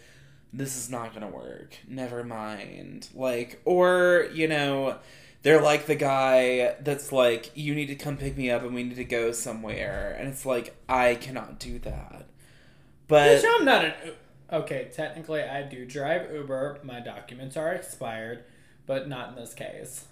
[0.53, 1.77] this is not gonna work.
[1.87, 3.09] Never mind.
[3.15, 4.99] Like, or, you know,
[5.43, 8.83] they're like the guy that's like, you need to come pick me up and we
[8.83, 10.17] need to go somewhere.
[10.19, 12.27] And it's like, I cannot do that.
[13.07, 13.37] But.
[13.37, 13.93] Which I'm not an.
[14.53, 16.81] Okay, technically I do drive Uber.
[16.83, 18.45] My documents are expired,
[18.87, 20.07] but not in this case.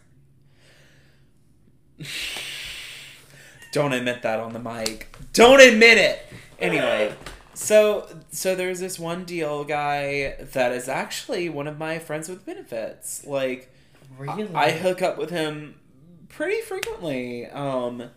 [3.72, 5.14] Don't admit that on the mic.
[5.32, 6.26] Don't admit it.
[6.58, 7.14] Anyway,
[7.54, 12.46] so so there's this one DL guy that is actually one of my friends with
[12.46, 13.26] benefits.
[13.26, 13.72] Like
[14.18, 14.54] Really?
[14.54, 15.76] I hook up with him
[16.28, 17.46] pretty frequently.
[17.46, 18.10] Um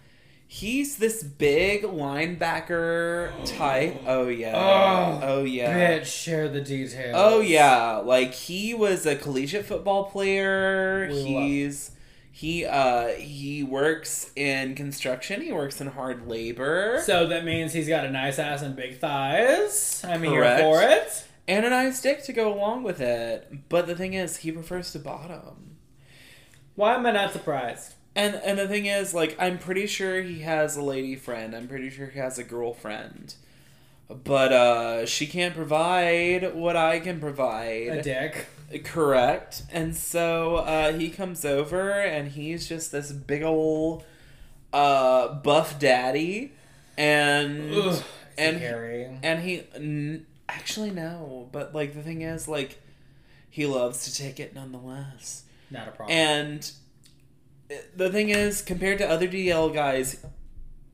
[0.47, 4.01] he's this big linebacker type.
[4.05, 4.53] Oh yeah.
[4.55, 5.99] Oh, oh yeah.
[5.99, 7.15] Bitch, share the details.
[7.17, 11.09] Oh yeah, like he was a collegiate football player.
[11.11, 11.91] We He's
[12.37, 15.41] he uh he works in construction.
[15.41, 18.99] He works in hard labor So that means he's got a nice ass and big
[18.99, 20.03] thighs.
[20.07, 20.61] I'm Correct.
[20.61, 21.25] here for it.
[21.47, 23.67] and a nice dick to go along with it.
[23.69, 25.77] But the thing is, he prefers to bottom.
[26.75, 27.95] Why am I not surprised?
[28.15, 31.55] And and the thing is, like, I'm pretty sure he has a lady friend.
[31.55, 33.33] I'm pretty sure he has a girlfriend.
[34.09, 37.87] But uh she can't provide what I can provide.
[37.87, 38.45] A dick.
[38.83, 39.63] Correct.
[39.71, 44.03] And so uh, he comes over and he's just this big old
[44.73, 46.51] uh, buff daddy.
[46.97, 48.03] And Ugh,
[48.37, 49.19] and and hairy.
[49.23, 52.81] and he n- actually no, but like the thing is like
[53.49, 55.43] he loves to take it nonetheless.
[55.69, 56.17] Not a problem.
[56.17, 56.71] And
[57.95, 60.25] the thing is compared to other DL guys,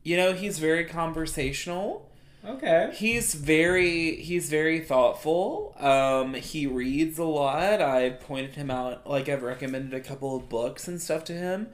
[0.03, 2.09] you know, he's very conversational
[2.48, 2.91] okay.
[2.94, 5.76] he's very he's very thoughtful.
[5.80, 7.82] Um he reads a lot.
[7.82, 11.70] I've pointed him out like i've recommended a couple of books and stuff to him.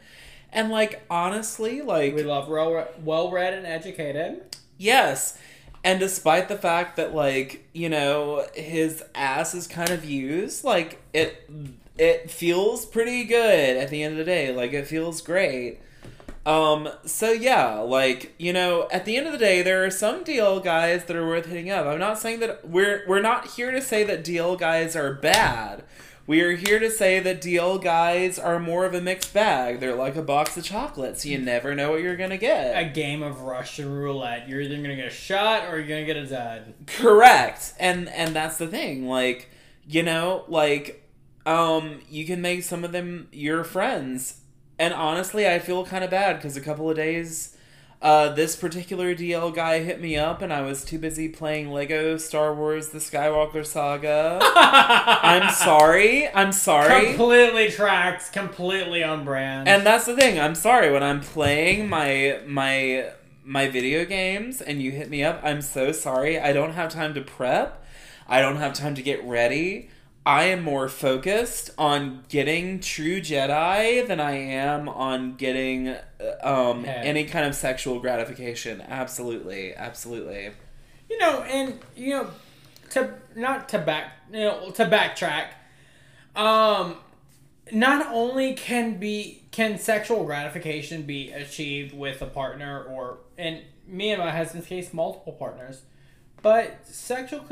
[0.52, 4.56] And like honestly like We love well well read and educated.
[4.78, 5.38] yes.
[5.84, 11.02] And despite the fact that like you know his ass is kind of used like
[11.14, 11.50] it
[11.98, 14.54] it feels pretty good at the end of the day.
[14.54, 15.80] Like it feels great
[16.50, 20.24] um so yeah like you know at the end of the day there are some
[20.24, 23.72] DL guys that are worth hitting up i'm not saying that we're we're not here
[23.72, 25.84] to say that DL guys are bad
[26.30, 29.80] we are here to say that DL guys are more of a mixed bag.
[29.80, 31.26] They're like a box of chocolates.
[31.26, 32.80] You never know what you're gonna get.
[32.80, 34.48] A game of Russian roulette.
[34.48, 36.76] You're either gonna get a shot or you're gonna get a dud.
[36.86, 37.74] Correct.
[37.80, 39.08] And and that's the thing.
[39.08, 39.50] Like,
[39.88, 41.10] you know, like
[41.48, 44.42] um you can make some of them your friends.
[44.80, 47.56] And honestly, I feel kind of bad cuz a couple of days
[48.02, 52.16] uh, this particular DL guy hit me up, and I was too busy playing Lego
[52.16, 54.40] Star Wars: The Skywalker Saga.
[54.42, 56.30] I'm sorry.
[56.30, 57.08] I'm sorry.
[57.08, 58.32] Completely tracked.
[58.32, 59.68] Completely on brand.
[59.68, 60.40] And that's the thing.
[60.40, 63.12] I'm sorry when I'm playing my my
[63.44, 65.42] my video games and you hit me up.
[65.44, 66.40] I'm so sorry.
[66.40, 67.84] I don't have time to prep.
[68.30, 69.90] I don't have time to get ready.
[70.30, 75.98] I am more focused on getting true Jedi than I am on getting uh,
[76.44, 78.80] um any kind of sexual gratification.
[78.80, 79.74] Absolutely.
[79.74, 80.52] Absolutely.
[81.10, 82.28] you know, and you know,
[82.92, 85.48] to not to back, you know, to backtrack.
[86.36, 86.98] Um,
[87.72, 94.12] not only can be can sexual gratification be achieved with a partner or in me
[94.12, 95.82] and my husband's case multiple partners,
[96.44, 97.44] but sexual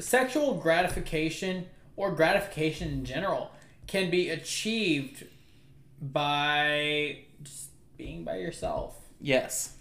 [0.00, 1.66] sexual gratification
[1.96, 3.50] or gratification in general
[3.86, 5.26] can be achieved
[6.00, 8.96] by just being by yourself.
[9.20, 9.76] Yes.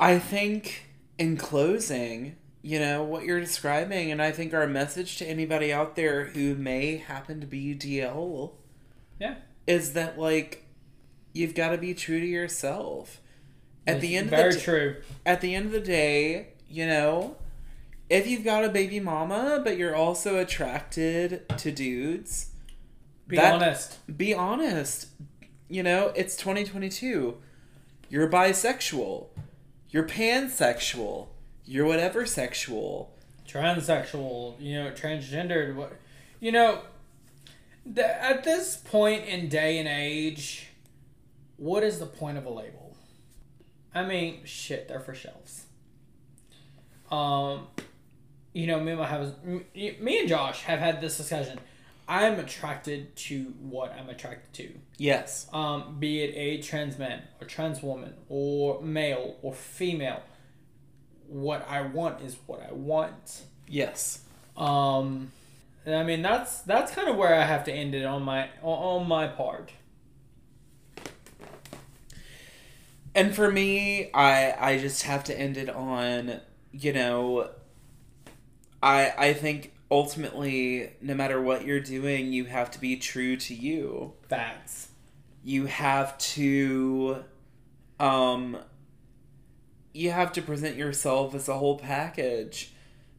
[0.00, 0.86] I think
[1.18, 4.10] in closing, you know, what you're describing.
[4.10, 8.52] And I think our message to anybody out there who may happen to be DL
[9.18, 9.36] Yeah.
[9.66, 10.64] is that, like,
[11.32, 13.20] you've got to be true to yourself.
[13.86, 14.96] At the end very of the true.
[15.24, 17.36] at the end of the day, you know,
[18.10, 22.50] if you've got a baby mama, but you're also attracted to dudes,
[23.26, 24.16] Be that- honest.
[24.16, 25.08] be honest.
[25.68, 27.36] You know, it's 2022.
[28.08, 29.26] You're bisexual.
[29.90, 31.28] You're pansexual.
[31.66, 33.14] You're whatever sexual.
[33.46, 35.74] transsexual, you know, transgendered.
[35.74, 35.92] What,
[36.40, 36.82] you know,
[37.84, 40.68] th- at this point in day and age,
[41.56, 42.94] what is the point of a label?
[43.94, 45.64] I mean, shit, they're for shelves.
[47.10, 47.68] Um,
[48.52, 51.58] you know, me and my me and Josh have had this discussion.
[52.08, 54.78] I'm attracted to what I'm attracted to.
[54.96, 55.46] Yes.
[55.52, 60.22] Um, be it a trans man or trans woman or male or female.
[61.26, 63.42] What I want is what I want.
[63.66, 64.22] Yes.
[64.56, 65.30] Um,
[65.86, 69.06] I mean that's that's kind of where I have to end it on my on
[69.06, 69.72] my part.
[73.14, 76.40] And for me, I I just have to end it on,
[76.72, 77.50] you know,
[78.82, 83.54] I I think ultimately no matter what you're doing, you have to be true to
[83.54, 84.12] you.
[84.28, 84.88] Facts.
[85.44, 87.24] You have to
[88.00, 88.58] um
[89.94, 92.72] you have to present yourself as a whole package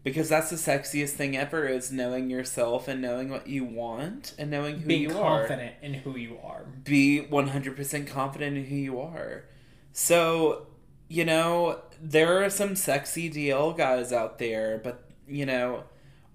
[0.04, 4.50] because that's the sexiest thing ever is knowing yourself and knowing what you want and
[4.50, 6.66] knowing who Being you are confident in who you are.
[6.84, 9.44] be 100% confident in who you are.
[9.92, 10.68] So,
[11.10, 15.84] you know, there are some sexy DL guys out there, but, you know,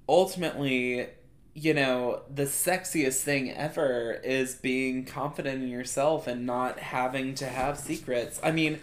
[0.09, 1.09] ultimately,
[1.55, 7.47] you know, the sexiest thing ever is being confident in yourself and not having to
[7.47, 8.41] have secrets.
[8.43, 8.81] I mean,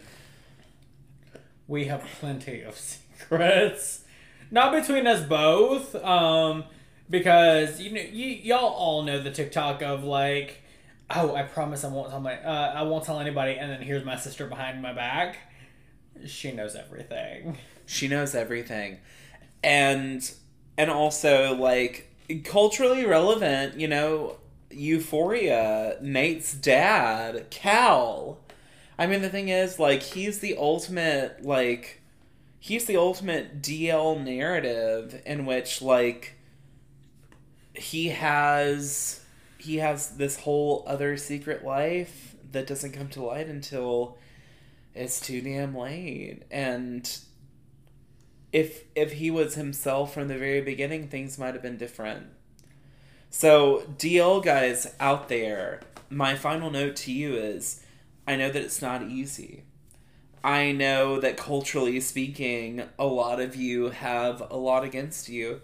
[1.67, 2.77] We have plenty of
[3.19, 4.03] secrets,
[4.49, 5.95] not between us both.
[5.95, 6.65] Um,
[7.09, 10.61] because you know you y'all all know the TikTok of like,
[11.09, 14.05] oh, I promise I won't tell my uh, I won't tell anybody, and then here's
[14.05, 15.37] my sister behind my back.
[16.25, 17.57] She knows everything.
[17.85, 18.99] she knows everything.
[19.63, 20.29] And
[20.77, 22.11] and also like
[22.43, 24.37] culturally relevant, you know,
[24.69, 28.39] Euphoria, Nate's dad, Cal.
[28.97, 32.01] I mean the thing is like he's the ultimate like
[32.59, 36.35] he's the ultimate DL narrative in which like
[37.73, 39.23] he has
[39.57, 44.17] he has this whole other secret life that doesn't come to light until
[44.93, 47.19] it's too damn late and
[48.51, 52.27] if if he was himself from the very beginning things might have been different.
[53.29, 57.81] So dl guys out there my final note to you is
[58.27, 59.63] i know that it's not easy.
[60.43, 65.61] I know that culturally speaking a lot of you have a lot against you.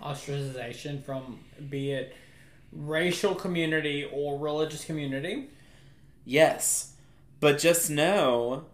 [0.00, 2.14] Ostracization from be it
[2.72, 5.48] racial community or religious community.
[6.24, 6.94] yes
[7.40, 8.64] but just know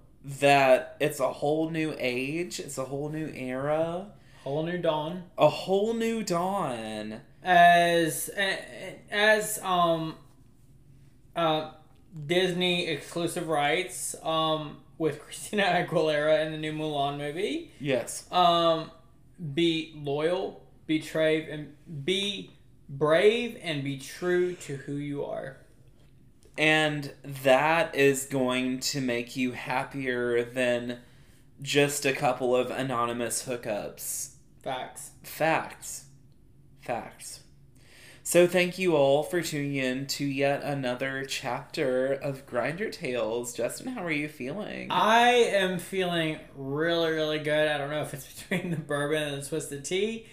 [0.40, 4.06] that it's a whole new age it's a whole new era
[4.44, 5.24] Whole new dawn.
[5.36, 8.30] a whole new dawn as
[9.10, 10.16] as um
[11.36, 11.70] uh
[12.26, 17.70] Disney exclusive rights um with Christina Aguilera in the new Mulan movie.
[17.80, 18.90] yes Um
[19.54, 21.74] be loyal, be brave and
[22.04, 22.50] be
[22.88, 25.58] brave and be true to who you are.
[26.58, 30.98] And that is going to make you happier than
[31.62, 34.30] just a couple of anonymous hookups.
[34.60, 35.12] Facts.
[35.22, 36.06] Facts.
[36.80, 37.40] Facts.
[38.24, 43.54] So thank you all for tuning in to yet another chapter of Grindr Tales.
[43.54, 44.88] Justin, how are you feeling?
[44.90, 47.68] I am feeling really, really good.
[47.68, 50.26] I don't know if it's between the bourbon and the twisted tea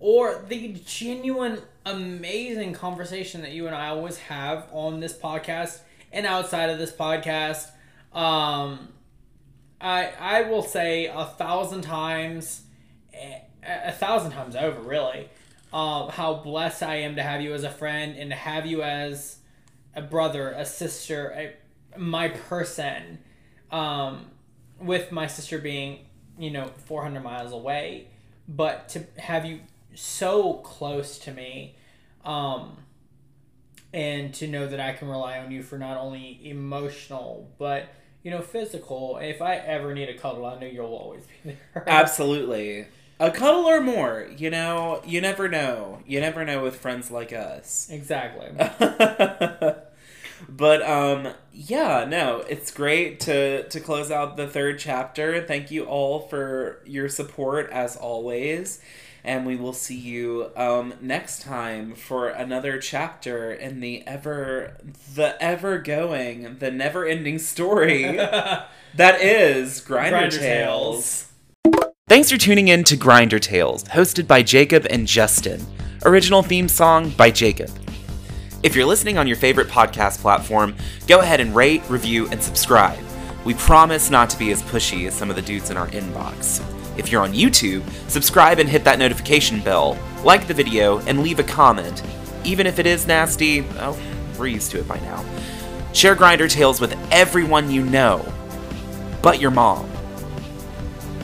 [0.00, 6.26] or the genuine, amazing conversation that you and I always have on this podcast and
[6.26, 7.68] outside of this podcast.
[8.12, 8.88] Um,
[9.80, 12.62] I I will say a thousand times,
[13.14, 15.28] a, a thousand times over, really,
[15.72, 18.82] um, how blessed I am to have you as a friend and to have you
[18.82, 19.36] as
[19.94, 23.18] a brother, a sister, a, my person
[23.70, 24.26] um,
[24.80, 26.06] with my sister being,
[26.38, 28.08] you know, 400 miles away,
[28.48, 29.60] but to have you
[29.94, 31.76] so close to me,
[32.24, 32.76] um,
[33.92, 37.88] and to know that I can rely on you for not only emotional, but,
[38.22, 39.18] you know, physical.
[39.18, 41.84] If I ever need a cuddle, I know you'll always be there.
[41.86, 42.86] Absolutely.
[43.18, 44.28] A cuddle or more.
[44.36, 46.00] You know, you never know.
[46.06, 47.88] You never know with friends like us.
[47.90, 48.48] exactly.
[50.48, 55.42] But um yeah, no, it's great to to close out the third chapter.
[55.42, 58.80] Thank you all for your support as always.
[59.22, 64.76] And we will see you um, next time for another chapter in the ever
[65.14, 68.16] the ever going, the never ending story
[68.94, 71.26] that is Grindr, Grindr Tales.
[72.08, 75.64] Thanks for tuning in to Grindr Tales, hosted by Jacob and Justin.
[76.04, 77.70] Original theme song by Jacob.
[78.62, 80.74] If you're listening on your favorite podcast platform,
[81.06, 82.98] go ahead and rate, review, and subscribe.
[83.44, 86.60] We promise not to be as pushy as some of the dudes in our inbox.
[87.00, 91.38] If you're on YouTube, subscribe and hit that notification bell, like the video, and leave
[91.38, 92.02] a comment.
[92.44, 93.98] Even if it is nasty, oh,
[94.38, 95.24] we're used to it by now.
[95.94, 98.30] Share Grindr Tales with everyone you know,
[99.22, 99.90] but your mom.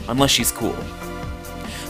[0.09, 0.73] Unless she's cool.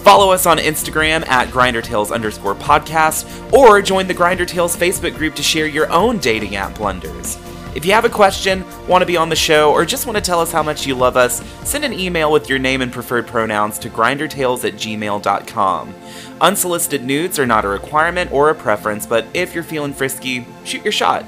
[0.04, 5.34] Follow us on Instagram at GrinderTales underscore podcast, or join the Grindr Tales Facebook group
[5.36, 7.38] to share your own dating app blunders.
[7.78, 10.22] If you have a question, want to be on the show, or just want to
[10.22, 13.28] tell us how much you love us, send an email with your name and preferred
[13.28, 15.94] pronouns to grindertales at gmail.com.
[16.42, 20.84] Unsolicited nudes are not a requirement or a preference, but if you're feeling frisky, shoot
[20.84, 21.24] your shot.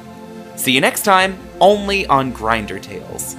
[0.55, 3.35] See you next time, only on Grindr Tales.